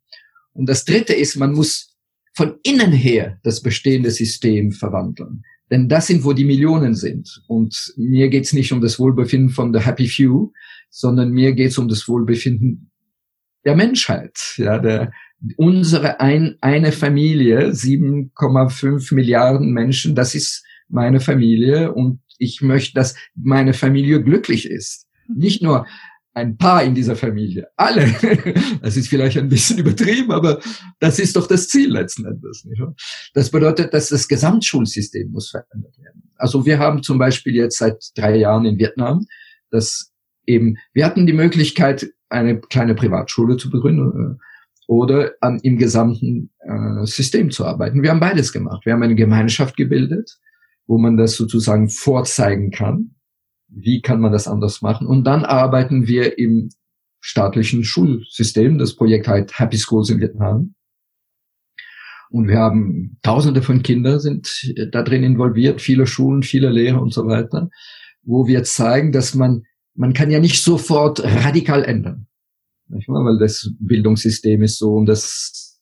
[0.53, 1.95] Und das dritte ist, man muss
[2.35, 5.43] von innen her das bestehende System verwandeln.
[5.71, 7.43] Denn das sind, wo die Millionen sind.
[7.49, 10.53] Und mir geht's nicht um das Wohlbefinden von the Happy Few,
[10.91, 12.91] sondern mir geht's um das Wohlbefinden
[13.65, 15.13] der Menschheit, ja, der,
[15.57, 23.15] unsere ein, eine Familie, 7,5 Milliarden Menschen, das ist meine Familie und ich möchte, dass
[23.35, 25.07] meine Familie glücklich ist.
[25.29, 25.87] Nicht nur
[26.35, 28.07] ein paar in dieser Familie, alle.
[28.83, 30.61] Das ist vielleicht ein bisschen übertrieben, aber
[30.99, 32.65] das ist doch das Ziel letzten Endes.
[32.65, 32.83] Nicht?
[33.33, 36.33] Das bedeutet, dass das Gesamtschulsystem muss verändert werden.
[36.37, 39.27] Also wir haben zum Beispiel jetzt seit drei Jahren in Vietnam,
[39.71, 40.13] dass
[40.45, 44.45] eben, wir hatten die Möglichkeit, eine kleine Privatschule zu begründen äh,
[44.87, 48.03] oder an, im gesamten äh, System zu arbeiten.
[48.03, 48.85] Wir haben beides gemacht.
[48.85, 50.39] Wir haben eine Gemeinschaft gebildet,
[50.87, 53.15] wo man das sozusagen vorzeigen kann.
[53.69, 55.07] Wie kann man das anders machen?
[55.07, 56.71] Und dann arbeiten wir im
[57.21, 58.79] staatlichen Schulsystem.
[58.79, 60.75] Das Projekt heißt Happy Schools in Vietnam.
[62.31, 67.13] Und wir haben Tausende von Kindern sind da drin involviert, viele Schulen, viele Lehrer und
[67.13, 67.71] so weiter,
[68.23, 69.63] wo wir zeigen, dass man,
[69.95, 72.27] man kann ja nicht sofort radikal ändern.
[72.89, 73.25] Nicht wahr?
[73.25, 75.81] Weil das Bildungssystem ist so und das,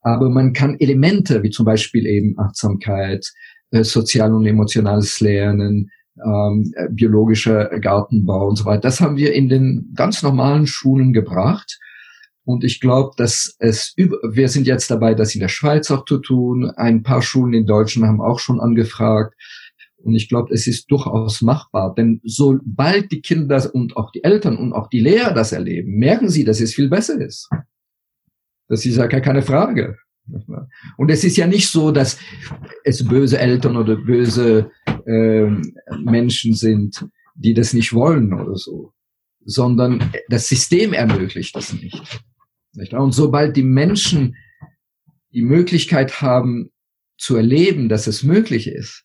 [0.00, 3.26] aber man kann Elemente, wie zum Beispiel eben Achtsamkeit,
[3.70, 5.90] äh, sozial und emotionales Lernen,
[6.24, 8.82] ähm, äh, biologischer Gartenbau und so weiter.
[8.82, 11.78] Das haben wir in den ganz normalen Schulen gebracht.
[12.44, 16.04] Und ich glaube, dass es über, wir sind jetzt dabei, das in der Schweiz auch
[16.04, 16.70] zu tun.
[16.76, 19.34] Ein paar Schulen in Deutschland haben auch schon angefragt.
[20.02, 21.94] Und ich glaube, es ist durchaus machbar.
[21.94, 26.28] Denn sobald die Kinder und auch die Eltern und auch die Lehrer das erleben, merken
[26.28, 27.48] sie, dass es viel besser ist.
[28.68, 29.96] Das ist ja keine Frage.
[30.96, 32.18] Und es ist ja nicht so, dass
[32.84, 34.70] es böse Eltern oder böse
[35.06, 35.50] äh,
[35.98, 38.92] Menschen sind, die das nicht wollen oder so,
[39.44, 42.24] sondern das System ermöglicht das nicht?
[42.92, 44.36] Und sobald die Menschen
[45.32, 46.70] die Möglichkeit haben
[47.18, 49.04] zu erleben, dass es möglich ist,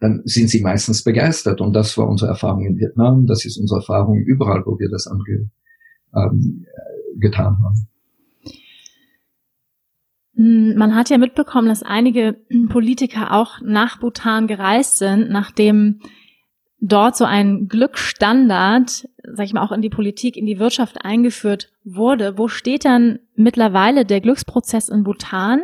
[0.00, 1.60] dann sind sie meistens begeistert.
[1.60, 5.06] Und das war unsere Erfahrung in Vietnam, das ist unsere Erfahrung überall, wo wir das
[5.06, 5.50] ange,
[6.14, 6.66] ähm,
[7.18, 7.86] getan haben.
[10.34, 12.36] Hm, man hat ja mitbekommen, dass einige
[12.70, 16.00] Politiker auch nach Bhutan gereist sind, nachdem
[16.80, 21.70] dort so ein Glücksstandard, sag ich mal, auch in die Politik, in die Wirtschaft eingeführt
[21.84, 22.38] wurde.
[22.38, 25.60] Wo steht dann mittlerweile der Glücksprozess in Bhutan?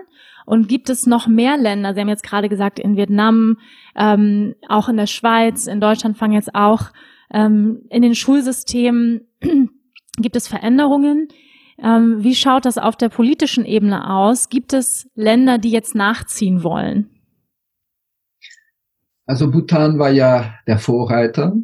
[0.47, 1.92] Und gibt es noch mehr Länder?
[1.92, 3.59] Sie haben jetzt gerade gesagt, in Vietnam,
[3.97, 6.92] ähm, auch in der Schweiz, in Deutschland fangen jetzt auch
[7.32, 9.22] ähm, in den Schulsystemen
[10.18, 11.28] gibt es Veränderungen.
[11.82, 14.49] Ähm, wie schaut das auf der politischen Ebene aus?
[14.49, 17.11] Gibt es Länder, die jetzt nachziehen wollen?
[19.26, 21.55] Also Bhutan war ja der Vorreiter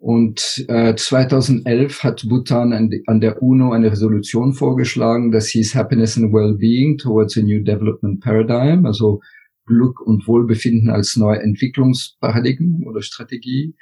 [0.00, 6.16] und äh, 2011 hat Bhutan an, an, der UNO eine Resolution vorgeschlagen, das hieß Happiness
[6.16, 9.20] and Wellbeing towards a New Development Paradigm, also
[9.66, 13.74] Glück und Wohlbefinden als neue Entwicklungsparadigmen oder Strategie.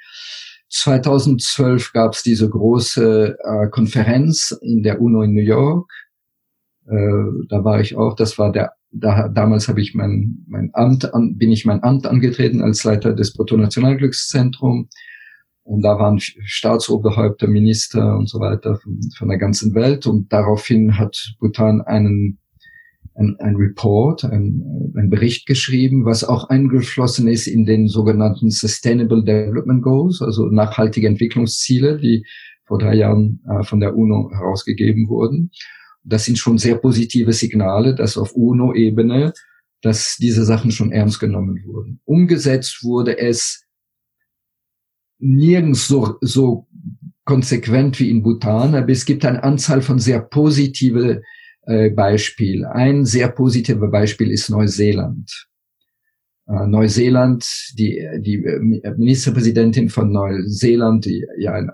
[0.67, 5.89] 2012 gab es diese große äh, Konferenz in der UNO in New York.
[6.85, 8.17] Äh, da war ich auch.
[8.17, 8.73] Das war der.
[8.91, 13.13] Da, damals habe ich mein mein Amt an, bin ich mein Amt angetreten als Leiter
[13.13, 14.89] des Bruttonationalglückszentrums.
[15.69, 20.07] Und da waren Staatsoberhäupter, Minister und so weiter von, von der ganzen Welt.
[20.07, 22.39] Und daraufhin hat Bhutan einen
[23.13, 29.23] ein, ein Report, ein, ein Bericht geschrieben, was auch eingeflossen ist in den sogenannten Sustainable
[29.23, 32.25] Development Goals, also nachhaltige Entwicklungsziele, die
[32.65, 35.51] vor drei Jahren äh, von der UNO herausgegeben wurden.
[36.03, 39.33] Das sind schon sehr positive Signale, dass auf UNO-Ebene,
[39.81, 41.99] dass diese Sachen schon ernst genommen wurden.
[42.05, 43.65] Umgesetzt wurde es
[45.19, 46.67] nirgends so, so
[47.25, 51.21] konsequent wie in Bhutan, aber es gibt eine Anzahl von sehr positive
[51.69, 52.65] äh, Beispiel.
[52.65, 55.47] Ein sehr positiver Beispiel ist Neuseeland.
[56.47, 57.45] Äh, Neuseeland,
[57.77, 61.73] die, die äh, Ministerpräsidentin von Neuseeland, die ja eine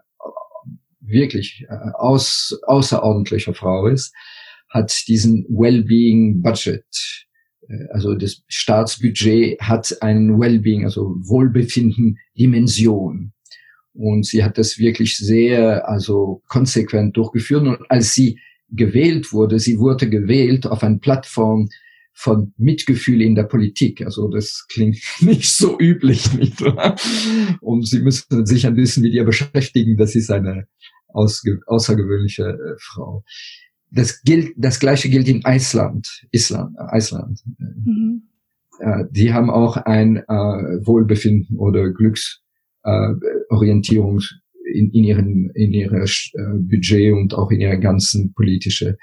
[0.99, 4.13] wirklich aus, außerordentliche Frau ist,
[4.69, 6.83] hat diesen Wellbeing Budget.
[7.91, 13.34] Also das Staatsbudget hat einen Wellbeing, also Wohlbefinden Dimension.
[13.95, 17.65] Und sie hat das wirklich sehr, also konsequent durchgeführt.
[17.65, 18.39] Und als sie
[18.69, 21.69] gewählt wurde, sie wurde gewählt auf einer Plattform
[22.13, 24.01] von Mitgefühl in der Politik.
[24.05, 26.95] Also das klingt nicht so üblich, nicht wahr?
[27.61, 29.97] Und sie müssen sich ein bisschen mit ihr beschäftigen.
[29.97, 30.67] Das ist eine
[31.07, 33.23] außergewöhnliche äh, Frau.
[33.91, 37.41] Das gilt, das gleiche gilt in Island, Island, Island.
[37.57, 38.23] Mhm.
[38.79, 42.44] Äh, die haben auch ein äh, Wohlbefinden oder Glücksorientierung
[42.86, 43.13] äh,
[44.73, 48.97] in, in ihren in ihrer äh, Budget und auch in ihrer ganzen politische.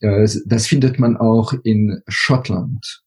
[0.00, 3.02] Äh, das findet man auch in Schottland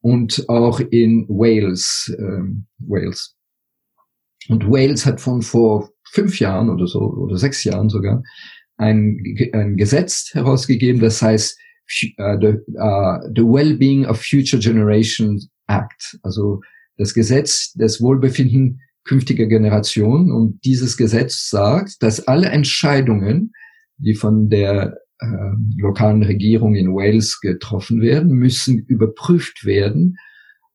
[0.00, 2.14] und auch in Wales.
[2.18, 3.36] Ähm, Wales.
[4.48, 8.22] Und Wales hat von vor fünf Jahren oder so oder sechs Jahren sogar
[8.76, 9.22] ein,
[9.52, 11.58] ein Gesetz herausgegeben, das heißt
[12.18, 16.60] uh, the, uh, the Well-being of Future Generations Act, also
[16.96, 18.80] das Gesetz des Wohlbefinden
[19.10, 20.30] künftiger Generationen.
[20.30, 23.52] Und dieses Gesetz sagt, dass alle Entscheidungen,
[23.96, 25.26] die von der äh,
[25.76, 30.16] lokalen Regierung in Wales getroffen werden, müssen überprüft werden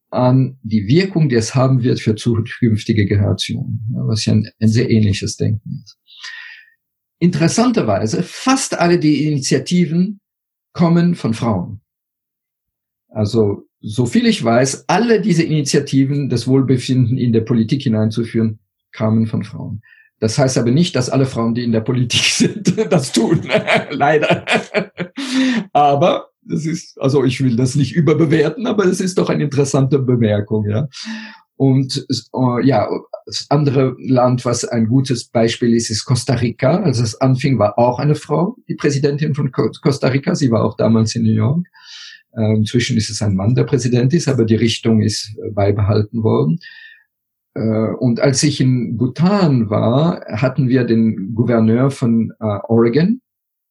[0.09, 4.67] an die Wirkung, die es haben wird für zukünftige Generationen, ja, was ja ein, ein
[4.67, 5.97] sehr ähnliches Denken ist.
[7.19, 10.19] Interessanterweise, fast alle die Initiativen
[10.73, 11.79] kommen von Frauen.
[13.07, 18.57] Also, so viel ich weiß, alle diese Initiativen, das Wohlbefinden in der Politik hineinzuführen,
[18.91, 19.83] kamen von Frauen.
[20.19, 23.41] Das heißt aber nicht, dass alle Frauen, die in der Politik sind, das tun.
[23.91, 24.43] Leider.
[25.71, 29.99] aber das ist, also ich will das nicht überbewerten, aber es ist doch eine interessante
[29.99, 30.87] Bemerkung, ja.
[31.57, 32.87] Und uh, ja,
[33.25, 36.81] das andere Land, was ein gutes Beispiel ist, ist Costa Rica.
[36.81, 40.35] Als es anfing, war auch eine Frau, die Präsidentin von Costa Rica.
[40.35, 41.65] Sie war auch damals in New York.
[42.37, 46.59] Inzwischen ist es ein Mann, der Präsident ist, aber die Richtung ist äh, beibehalten worden.
[47.53, 53.21] Äh, und als ich in Bhutan war, hatten wir den Gouverneur von äh, Oregon,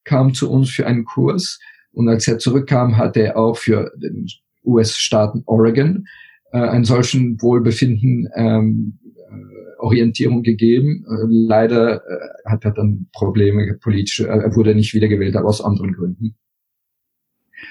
[0.04, 1.58] kam zu uns für einen Kurs.
[1.92, 4.26] Und als er zurückkam, hat er auch für den
[4.64, 6.06] US-Staaten Oregon
[6.50, 11.04] einen solchen Wohlbefinden ähm, äh, Orientierung gegeben.
[11.28, 12.00] Leider
[12.46, 16.36] hat er dann Probleme politische, er wurde nicht wiedergewählt, aber aus anderen Gründen.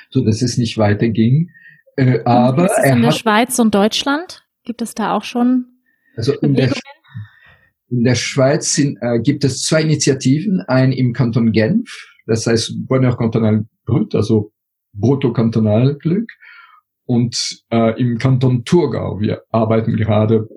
[0.09, 1.49] So dass es nicht weiterging.
[1.95, 4.43] Äh, aber ist es in der Schweiz und Deutschland?
[4.63, 5.65] Gibt es da auch schon?
[6.15, 6.71] Also in der,
[7.89, 11.89] in der Schweiz sind, äh, gibt es zwei Initiativen, ein im Kanton Genf,
[12.25, 14.51] das heißt Bonheur Cantonal Brut, also
[14.93, 16.31] Brutto-Kantonalglück,
[17.05, 19.19] und äh, im Kanton Thurgau.
[19.19, 20.47] Wir arbeiten gerade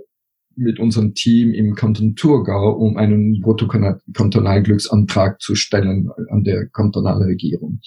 [0.56, 7.80] mit unserem Team im Kanton Thurgau, um einen Bruttokantonalglücksantrag zu stellen an der kantonale Regierung.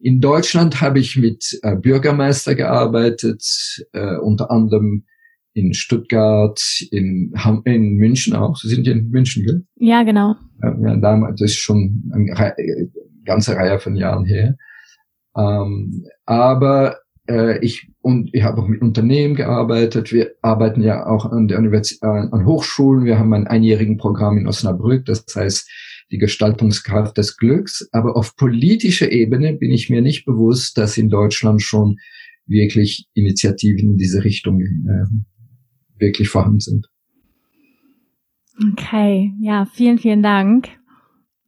[0.00, 3.44] In Deutschland habe ich mit äh, Bürgermeister gearbeitet,
[3.92, 5.04] äh, unter anderem
[5.52, 7.34] in Stuttgart, in,
[7.64, 8.56] in München auch.
[8.56, 9.64] Sie sind in München, gell?
[9.76, 10.36] Ja, genau.
[10.62, 12.90] Ja, damals, das ist schon eine
[13.24, 14.56] ganze Reihe von Jahren her.
[15.36, 16.98] Ähm, aber
[17.28, 20.12] äh, ich und ich habe auch mit Unternehmen gearbeitet.
[20.12, 23.04] Wir arbeiten ja auch an der Universität, äh, an Hochschulen.
[23.04, 25.70] Wir haben ein einjährigen Programm in Osnabrück, das heißt
[26.10, 27.88] die Gestaltungskraft des Glücks.
[27.92, 31.98] Aber auf politischer Ebene bin ich mir nicht bewusst, dass in Deutschland schon
[32.46, 35.04] wirklich Initiativen in diese Richtung äh,
[35.98, 36.88] wirklich vorhanden sind.
[38.72, 40.68] Okay, ja, vielen, vielen Dank.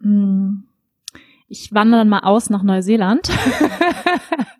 [0.02, 0.64] Hm.
[1.48, 3.28] Ich wandere dann mal aus nach Neuseeland.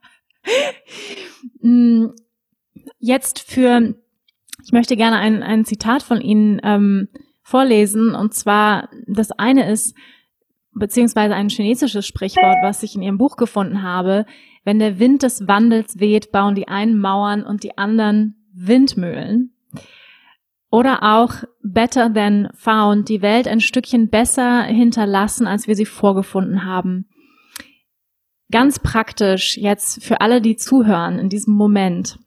[1.61, 2.15] Hm,
[2.99, 3.95] jetzt für,
[4.65, 7.09] ich möchte gerne ein, ein Zitat von Ihnen ähm,
[7.43, 8.15] vorlesen.
[8.15, 9.97] Und zwar, das eine ist,
[10.73, 14.25] beziehungsweise ein chinesisches Sprichwort, was ich in Ihrem Buch gefunden habe.
[14.65, 19.55] Wenn der Wind des Wandels weht, bauen die einen Mauern und die anderen Windmühlen.
[20.71, 26.65] Oder auch better than found, die Welt ein Stückchen besser hinterlassen, als wir sie vorgefunden
[26.65, 27.09] haben.
[28.51, 32.19] Ganz praktisch jetzt für alle, die zuhören in diesem Moment.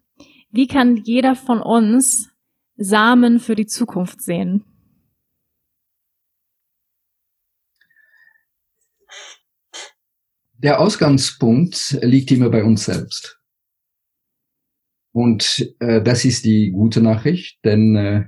[0.51, 2.29] Wie kann jeder von uns
[2.77, 4.63] Samen für die Zukunft sehen?
[10.57, 13.41] Der Ausgangspunkt liegt immer bei uns selbst.
[15.11, 18.23] Und äh, das ist die gute Nachricht, denn äh,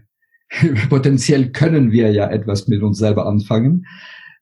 [0.89, 3.85] potenziell können wir ja etwas mit uns selber anfangen.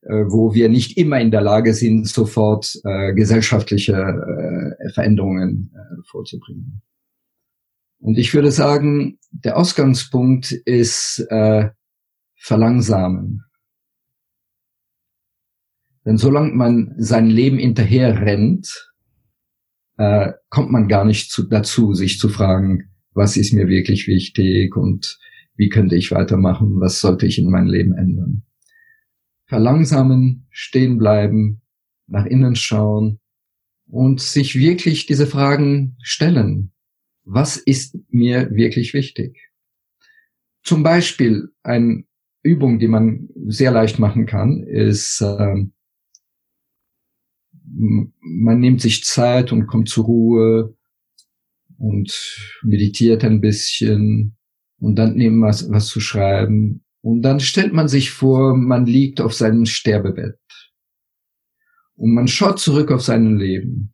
[0.05, 6.01] Äh, wo wir nicht immer in der Lage sind, sofort äh, gesellschaftliche äh, Veränderungen äh,
[6.11, 6.81] vorzubringen.
[7.99, 11.69] Und ich würde sagen, der Ausgangspunkt ist äh,
[12.35, 13.45] verlangsamen.
[16.05, 18.91] Denn solange man sein Leben hinterher rennt,
[19.97, 24.75] äh, kommt man gar nicht zu, dazu, sich zu fragen, was ist mir wirklich wichtig
[24.75, 25.17] und
[25.55, 28.43] wie könnte ich weitermachen, was sollte ich in meinem Leben ändern.
[29.45, 31.61] Verlangsamen, stehen bleiben,
[32.07, 33.19] nach innen schauen
[33.87, 36.71] und sich wirklich diese Fragen stellen.
[37.23, 39.51] Was ist mir wirklich wichtig?
[40.63, 42.03] Zum Beispiel eine
[42.41, 45.65] Übung, die man sehr leicht machen kann, ist, äh,
[47.65, 50.77] man nimmt sich Zeit und kommt zur Ruhe
[51.77, 54.35] und meditiert ein bisschen
[54.79, 59.19] und dann man was, was zu schreiben und dann stellt man sich vor, man liegt
[59.19, 60.39] auf seinem Sterbebett
[61.95, 63.93] und man schaut zurück auf sein Leben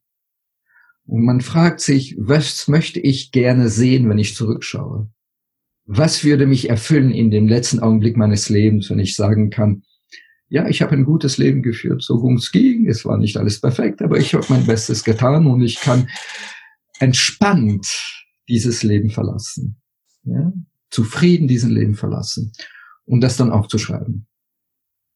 [1.05, 5.09] und man fragt sich, was möchte ich gerne sehen, wenn ich zurückschaue?
[5.85, 9.81] Was würde mich erfüllen in dem letzten Augenblick meines Lebens, wenn ich sagen kann,
[10.47, 12.87] ja, ich habe ein gutes Leben geführt, so gut es ging.
[12.87, 16.07] Es war nicht alles perfekt, aber ich habe mein Bestes getan und ich kann
[16.99, 17.87] entspannt
[18.47, 19.81] dieses Leben verlassen.
[20.23, 20.53] Ja?
[20.91, 22.51] Zufrieden diesen Leben verlassen.
[23.09, 24.27] Und das dann aufzuschreiben,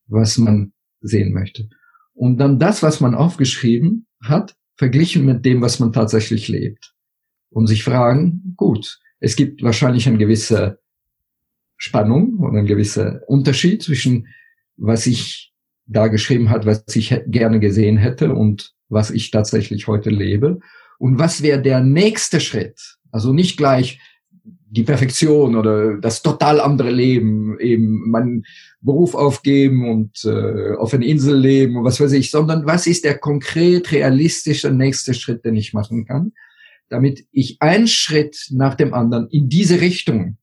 [0.07, 1.69] was man sehen möchte.
[2.13, 6.95] Und dann das, was man aufgeschrieben hat, verglichen mit dem, was man tatsächlich lebt.
[7.51, 10.79] Und sich fragen, gut, es gibt wahrscheinlich eine gewisse
[11.77, 14.27] Spannung oder ein gewisser Unterschied zwischen
[14.75, 15.53] was ich
[15.85, 20.59] da geschrieben hat, was ich gerne gesehen hätte und was ich tatsächlich heute lebe.
[20.97, 22.97] Und was wäre der nächste Schritt?
[23.11, 23.99] Also nicht gleich
[24.73, 28.43] die Perfektion oder das total andere Leben, eben meinen
[28.81, 33.05] Beruf aufgeben und äh, auf einer Insel leben und was weiß ich, sondern was ist
[33.05, 36.33] der konkret realistische nächste Schritt, den ich machen kann,
[36.89, 40.37] damit ich einen Schritt nach dem anderen in diese Richtung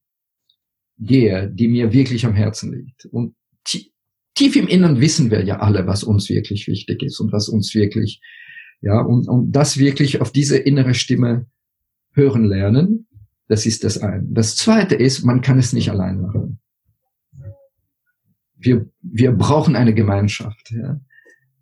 [0.96, 3.06] gehe, die mir wirklich am Herzen liegt.
[3.06, 3.34] Und
[4.34, 7.74] tief im Innern wissen wir ja alle, was uns wirklich wichtig ist und was uns
[7.74, 8.20] wirklich,
[8.80, 11.46] ja, und, und das wirklich auf diese innere Stimme
[12.12, 13.08] hören lernen,
[13.50, 14.22] das ist das eine.
[14.30, 16.60] Das zweite ist, man kann es nicht allein machen.
[18.56, 21.00] Wir, wir brauchen eine Gemeinschaft, ja.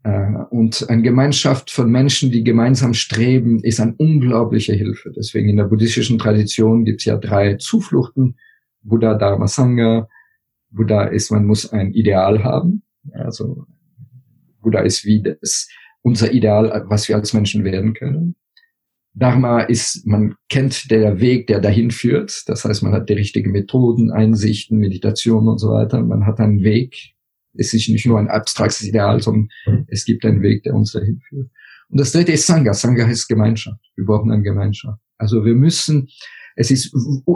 [0.02, 5.12] Äh, und eine Gemeinschaft von Menschen, die gemeinsam streben, ist eine unglaubliche Hilfe.
[5.16, 8.36] Deswegen in der buddhistischen Tradition gibt es ja drei Zufluchten.
[8.82, 10.08] Buddha, Dharma, Sangha,
[10.68, 12.82] Buddha ist, man muss ein Ideal haben.
[13.12, 13.64] Also
[14.60, 15.68] Buddha ist wie das,
[16.02, 18.36] unser Ideal, was wir als Menschen werden können.
[19.14, 22.44] Dharma ist, man kennt der Weg, der dahin führt.
[22.46, 26.02] Das heißt, man hat die richtigen Methoden, Einsichten, Meditation und so weiter.
[26.02, 27.14] Man hat einen Weg.
[27.54, 29.48] Es ist nicht nur ein abstraktes Ideal, sondern
[29.88, 31.50] es gibt einen Weg, der uns dahin führt.
[31.88, 32.74] Und das dritte ist Sangha.
[32.74, 33.80] Sangha heißt Gemeinschaft.
[33.96, 35.00] Wir brauchen eine Gemeinschaft.
[35.16, 36.08] Also wir müssen
[36.60, 36.92] es ist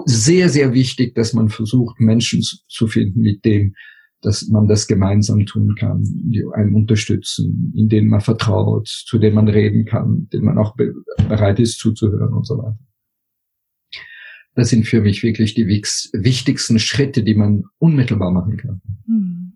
[0.06, 3.76] sehr, sehr wichtig, dass man versucht, Menschen zu finden, mit dem,
[4.22, 9.34] dass man das gemeinsam tun kann, die einen unterstützen, in denen man vertraut, zu denen
[9.34, 12.78] man reden kann, denen man auch bereit ist zuzuhören und so weiter.
[14.54, 18.82] Das sind für mich wirklich die wichtigsten Schritte, die man unmittelbar machen kann.
[19.06, 19.52] Hm.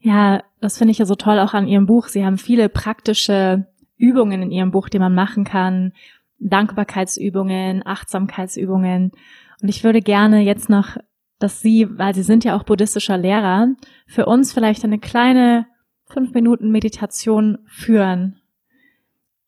[0.00, 2.08] Ja, das finde ich ja so toll auch an Ihrem Buch.
[2.08, 3.66] Sie haben viele praktische
[3.96, 5.92] Übungen in Ihrem Buch, die man machen kann,
[6.38, 9.12] Dankbarkeitsübungen, Achtsamkeitsübungen.
[9.60, 10.96] Und ich würde gerne jetzt noch,
[11.38, 13.68] dass Sie, weil Sie sind ja auch buddhistischer Lehrer,
[14.06, 15.66] für uns vielleicht eine kleine
[16.06, 18.40] fünf Minuten Meditation führen,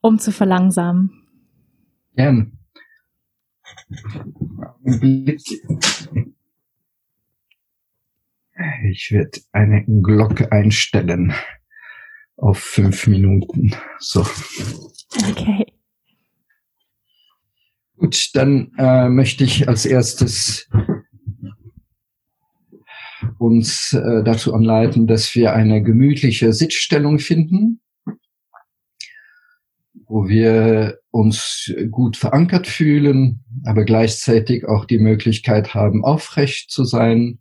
[0.00, 1.10] um zu verlangsamen.
[2.14, 2.58] Gern.
[8.84, 11.32] Ich werde eine Glocke einstellen
[12.36, 13.74] auf fünf Minuten.
[13.98, 14.26] So.
[15.30, 15.66] Okay.
[17.96, 20.68] Gut, dann äh, möchte ich als erstes
[23.40, 27.80] uns äh, dazu anleiten, dass wir eine gemütliche Sitzstellung finden,
[30.04, 37.38] wo wir uns gut verankert fühlen, aber gleichzeitig auch die Möglichkeit haben, aufrecht zu sein,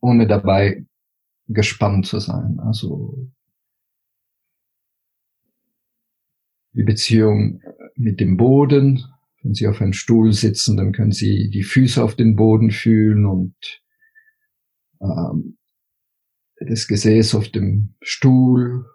[0.00, 0.84] ohne dabei
[1.48, 2.58] gespannt zu sein.
[2.60, 3.26] Also
[6.74, 7.62] die Beziehung
[7.96, 9.06] mit dem Boden,
[9.42, 13.24] wenn Sie auf einem Stuhl sitzen, dann können Sie die Füße auf den Boden fühlen
[13.24, 13.54] und
[15.04, 15.58] ähm,
[16.58, 18.86] das Gesäß auf dem Stuhl.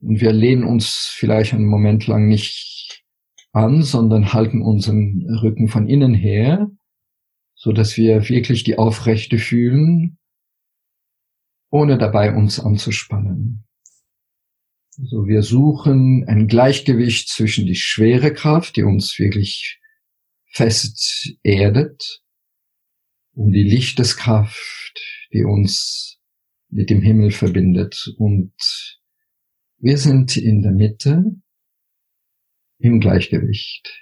[0.00, 3.04] Und wir lehnen uns vielleicht einen Moment lang nicht
[3.52, 6.70] an, sondern halten unseren Rücken von innen her,
[7.54, 10.18] so dass wir wirklich die Aufrechte fühlen,
[11.70, 13.64] ohne dabei uns anzuspannen.
[14.98, 19.80] Also wir suchen ein Gleichgewicht zwischen die schwere Kraft, die uns wirklich
[20.50, 22.24] fest erdet,
[23.34, 24.83] und die Lichteskraft,
[25.34, 26.20] die uns
[26.70, 28.14] mit dem Himmel verbindet.
[28.18, 28.54] Und
[29.78, 31.24] wir sind in der Mitte
[32.78, 34.00] im Gleichgewicht.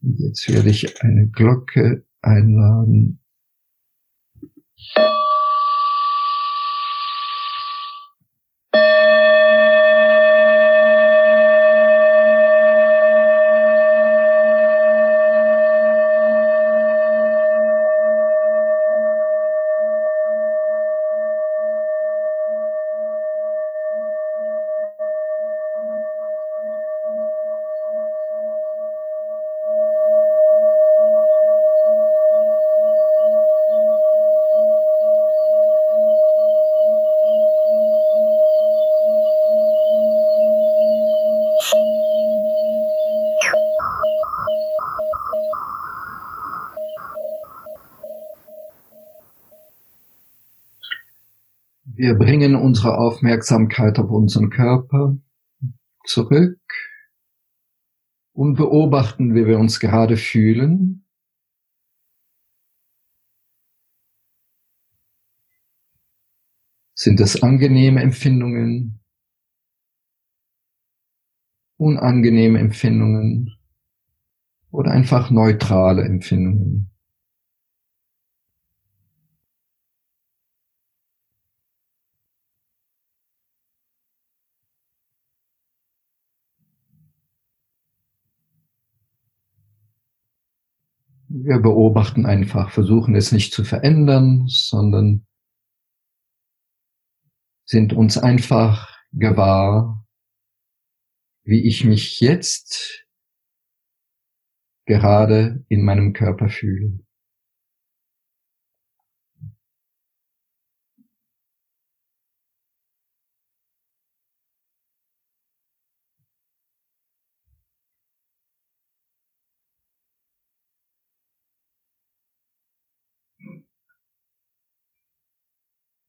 [0.00, 3.20] Jetzt werde ich eine Glocke einladen.
[52.16, 55.18] Wir bringen unsere Aufmerksamkeit auf unseren Körper
[56.06, 56.58] zurück
[58.32, 61.06] und beobachten, wie wir uns gerade fühlen.
[66.94, 69.04] Sind es angenehme Empfindungen,
[71.76, 73.58] unangenehme Empfindungen
[74.70, 76.95] oder einfach neutrale Empfindungen?
[91.38, 95.26] Wir beobachten einfach, versuchen es nicht zu verändern, sondern
[97.66, 100.06] sind uns einfach gewahr,
[101.44, 103.06] wie ich mich jetzt
[104.86, 107.05] gerade in meinem Körper fühle.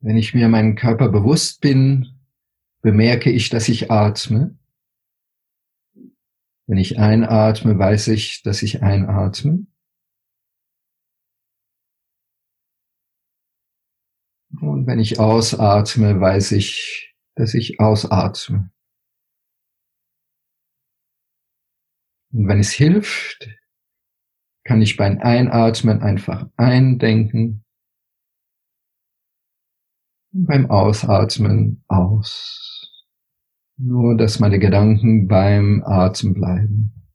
[0.08, 2.18] Wenn ich mir meinen Körper bewusst bin,
[2.82, 4.58] bemerke ich, dass ich atme.
[6.66, 9.68] Wenn ich einatme, weiß ich, dass ich einatme.
[14.62, 18.72] Und wenn ich ausatme, weiß ich, dass ich ausatme.
[22.32, 23.50] Und wenn es hilft,
[24.64, 27.66] kann ich beim Einatmen einfach eindenken
[30.46, 33.06] beim Ausatmen aus.
[33.78, 37.07] Nur, dass meine Gedanken beim Atem bleiben.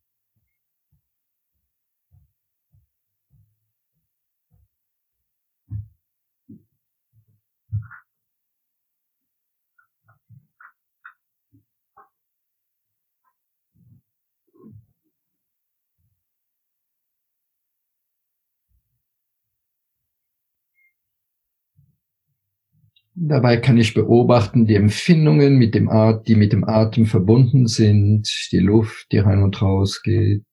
[23.24, 28.28] Dabei kann ich beobachten die Empfindungen, mit dem At die mit dem Atem verbunden sind,
[28.50, 30.44] die Luft, die rein und raus geht,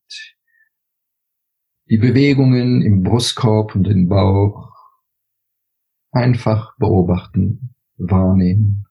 [1.89, 4.72] die Bewegungen im Brustkorb und im Bauch.
[6.11, 8.86] Einfach beobachten, wahrnehmen.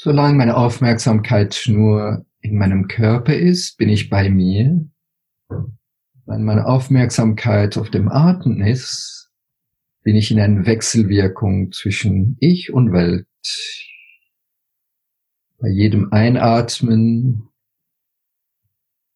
[0.00, 4.88] Solange meine Aufmerksamkeit nur in meinem Körper ist, bin ich bei mir.
[6.24, 9.32] Wenn meine Aufmerksamkeit auf dem Atem ist,
[10.04, 13.26] bin ich in einer Wechselwirkung zwischen Ich und Welt.
[15.58, 17.48] Bei jedem Einatmen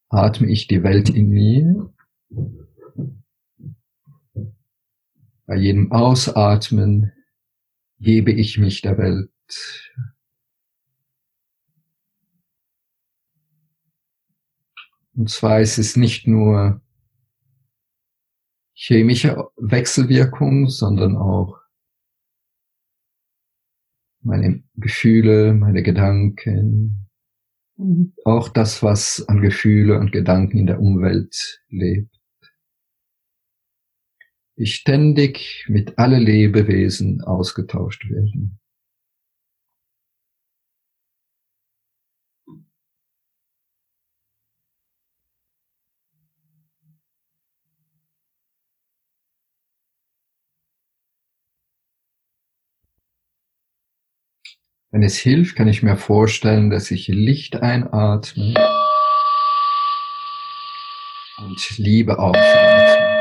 [0.09, 1.95] atme ich die Welt in mir.
[5.47, 7.13] Bei jedem Ausatmen
[8.01, 9.31] gebe ich mich der Welt.
[15.23, 16.83] Und zwar ist es nicht nur
[18.75, 21.61] chemische Wechselwirkung, sondern auch
[24.21, 27.09] meine Gefühle, meine Gedanken
[27.77, 32.19] und auch das, was an Gefühle und Gedanken in der Umwelt lebt.
[34.57, 38.59] Die ständig mit alle Lebewesen ausgetauscht werden.
[54.93, 58.53] Wenn es hilft, kann ich mir vorstellen, dass ich Licht einatme
[61.39, 63.12] und Liebe ausatme.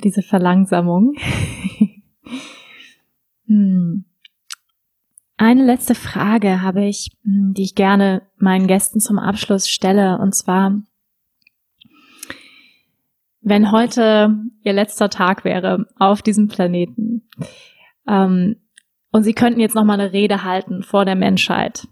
[0.00, 1.14] Diese Verlangsamung.
[3.46, 4.04] hm.
[5.36, 10.34] Eine letzte Frage habe ich, hm, die ich gerne meinen Gästen zum Abschluss stelle, und
[10.34, 10.82] zwar,
[13.40, 17.28] wenn heute ihr letzter Tag wäre auf diesem Planeten,
[18.06, 18.56] ähm,
[19.12, 21.88] und Sie könnten jetzt nochmal eine Rede halten vor der Menschheit.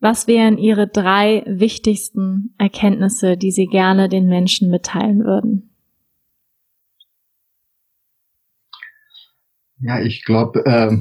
[0.00, 5.65] Was wären Ihre drei wichtigsten Erkenntnisse, die Sie gerne den Menschen mitteilen würden?
[9.80, 10.96] Ja, ich glaube, äh,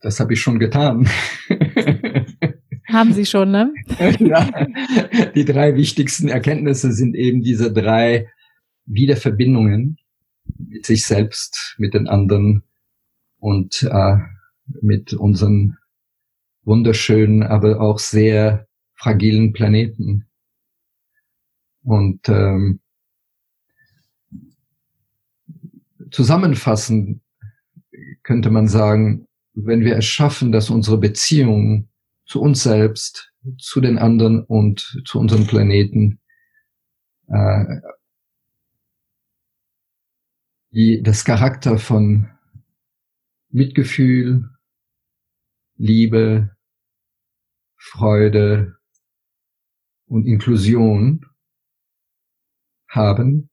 [0.00, 1.08] das habe ich schon getan.
[2.88, 3.72] Haben Sie schon, ne?
[4.18, 4.50] ja,
[5.34, 8.28] die drei wichtigsten Erkenntnisse sind eben diese drei
[8.86, 9.98] Wiederverbindungen
[10.58, 12.62] mit sich selbst, mit den anderen
[13.38, 14.16] und äh,
[14.80, 15.76] mit unseren
[16.62, 20.26] wunderschönen, aber auch sehr fragilen Planeten.
[21.82, 22.80] Und ähm,
[26.10, 27.22] zusammenfassend
[28.22, 31.90] könnte man sagen, wenn wir es schaffen, dass unsere Beziehungen
[32.26, 36.20] zu uns selbst, zu den anderen und zu unserem Planeten
[37.28, 37.64] äh,
[40.72, 42.28] die das Charakter von
[43.48, 44.48] Mitgefühl,
[45.76, 46.56] Liebe,
[47.76, 48.76] Freude
[50.06, 51.26] und Inklusion
[52.88, 53.50] haben,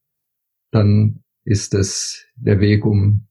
[0.71, 3.26] dann ist es der Weg, um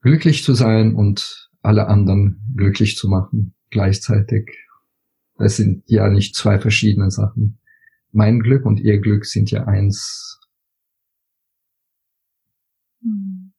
[0.00, 4.56] glücklich zu sein und alle anderen glücklich zu machen gleichzeitig.
[5.36, 7.58] Das sind ja nicht zwei verschiedene Sachen.
[8.12, 10.40] Mein Glück und ihr Glück sind ja eins.
[13.02, 13.52] Hm.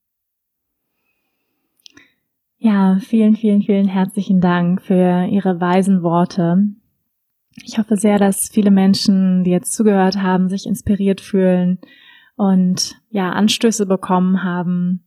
[2.58, 6.68] Ja, vielen, vielen, vielen herzlichen Dank für Ihre weisen Worte.
[7.64, 11.80] Ich hoffe sehr, dass viele Menschen, die jetzt zugehört haben, sich inspiriert fühlen
[12.36, 15.06] und ja, Anstöße bekommen haben,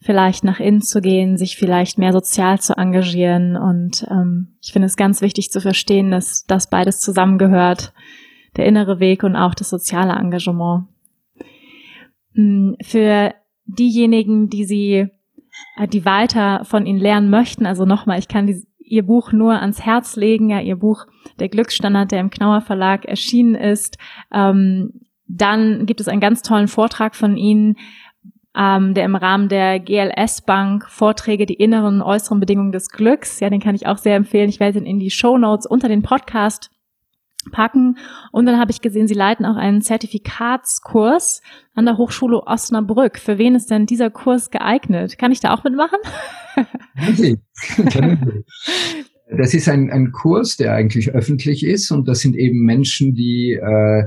[0.00, 3.56] vielleicht nach innen zu gehen, sich vielleicht mehr sozial zu engagieren.
[3.56, 7.92] Und ähm, ich finde es ganz wichtig zu verstehen, dass das beides zusammengehört,
[8.56, 10.86] der innere Weg und auch das soziale Engagement.
[12.34, 13.34] Hm, für
[13.66, 15.10] diejenigen, die Sie
[15.76, 17.66] äh, die weiter von ihnen lernen möchten.
[17.66, 21.06] Also nochmal, ich kann die, ihr Buch nur ans Herz legen, ja, ihr Buch
[21.38, 23.98] Der Glücksstandard, der im Knauer Verlag erschienen ist.
[24.32, 27.76] Ähm, dann gibt es einen ganz tollen Vortrag von Ihnen,
[28.56, 33.40] ähm, der im Rahmen der GLS Bank Vorträge die inneren und äußeren Bedingungen des Glücks.
[33.40, 34.48] Ja, den kann ich auch sehr empfehlen.
[34.48, 36.70] Ich werde ihn in die Show Notes unter den Podcast
[37.52, 37.98] packen.
[38.32, 41.42] Und dann habe ich gesehen, Sie leiten auch einen Zertifikatskurs
[41.74, 43.18] an der Hochschule Osnabrück.
[43.18, 45.18] Für wen ist denn dieser Kurs geeignet?
[45.18, 45.98] Kann ich da auch mitmachen?
[49.36, 53.52] das ist ein, ein Kurs, der eigentlich öffentlich ist und das sind eben Menschen, die
[53.52, 54.04] äh,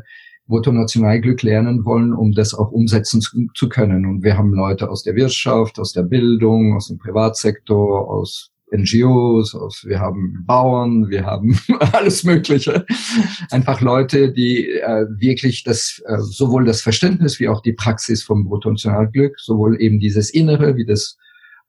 [0.49, 4.05] Voto Nationalglück lernen wollen, um das auch umsetzen zu, zu können.
[4.07, 9.55] Und wir haben Leute aus der Wirtschaft, aus der Bildung, aus dem Privatsektor, aus NGOs,
[9.55, 11.57] aus, wir haben Bauern, wir haben
[11.93, 12.85] alles Mögliche.
[13.51, 18.45] Einfach Leute, die äh, wirklich das, äh, sowohl das Verständnis wie auch die Praxis vom
[18.45, 21.17] Bruttonationalglück, sowohl eben dieses Innere wie das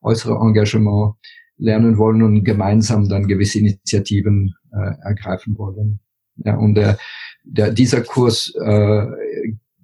[0.00, 1.14] äußere Engagement
[1.58, 6.00] lernen wollen und gemeinsam dann gewisse Initiativen äh, ergreifen wollen.
[6.44, 6.98] Ja, und der,
[7.44, 9.06] der, dieser Kurs äh,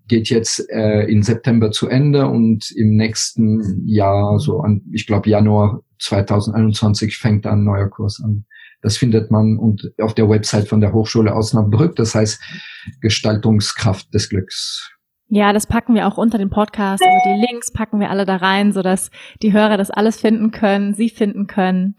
[0.08, 5.30] geht jetzt äh, in September zu Ende und im nächsten Jahr, so an, ich glaube
[5.30, 8.44] Januar 2021 fängt ein neuer Kurs an.
[8.82, 12.40] Das findet man und auf der Website von der Hochschule Osnabrück, das heißt
[13.00, 14.92] Gestaltungskraft des Glücks.
[15.28, 17.02] Ja, das packen wir auch unter den Podcast.
[17.02, 19.10] Also die Links packen wir alle da rein, sodass
[19.42, 21.96] die Hörer das alles finden können, sie finden können.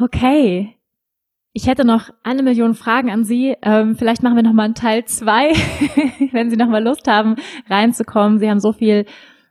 [0.00, 0.77] Okay.
[1.58, 3.56] Ich hätte noch eine Million Fragen an Sie.
[3.62, 5.54] Ähm, vielleicht machen wir noch mal einen Teil zwei,
[6.30, 7.34] wenn Sie noch mal Lust haben,
[7.68, 8.38] reinzukommen.
[8.38, 9.06] Sie haben so viel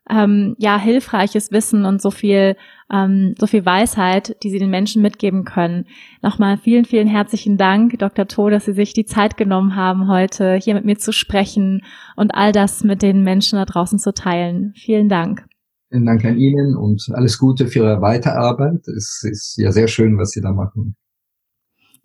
[0.09, 2.55] ähm, ja hilfreiches Wissen und so viel
[2.89, 5.83] ähm, so viel Weisheit, die Sie den Menschen mitgeben können.
[6.21, 8.25] Nochmal vielen vielen herzlichen Dank, Dr.
[8.25, 11.81] To, dass Sie sich die Zeit genommen haben, heute hier mit mir zu sprechen
[12.15, 14.71] und all das mit den Menschen da draußen zu teilen.
[14.77, 15.45] Vielen Dank.
[15.89, 18.87] Vielen Dank an Ihnen und alles Gute für Ihre Weiterarbeit.
[18.87, 20.95] Es ist ja sehr schön, was Sie da machen.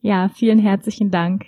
[0.03, 1.45] Ja, vielen herzlichen Dank.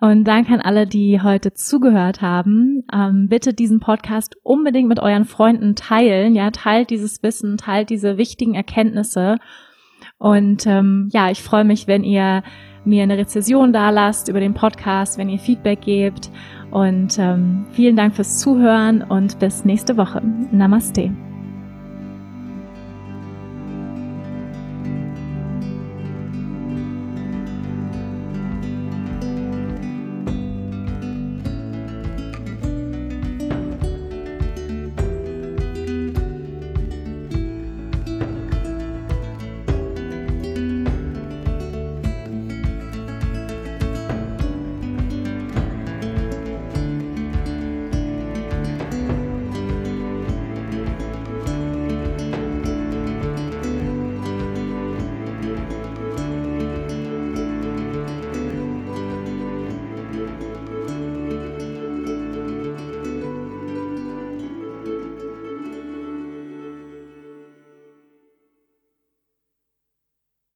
[0.00, 2.82] Und danke an alle, die heute zugehört haben.
[2.92, 6.34] Ähm, bitte diesen Podcast unbedingt mit euren Freunden teilen.
[6.34, 9.36] Ja, teilt dieses Wissen, teilt diese wichtigen Erkenntnisse.
[10.18, 12.42] Und ähm, ja, ich freue mich, wenn ihr
[12.84, 16.30] mir eine Rezession da lasst über den Podcast, wenn ihr Feedback gebt.
[16.72, 20.20] Und ähm, vielen Dank fürs Zuhören und bis nächste Woche.
[20.50, 21.31] Namaste.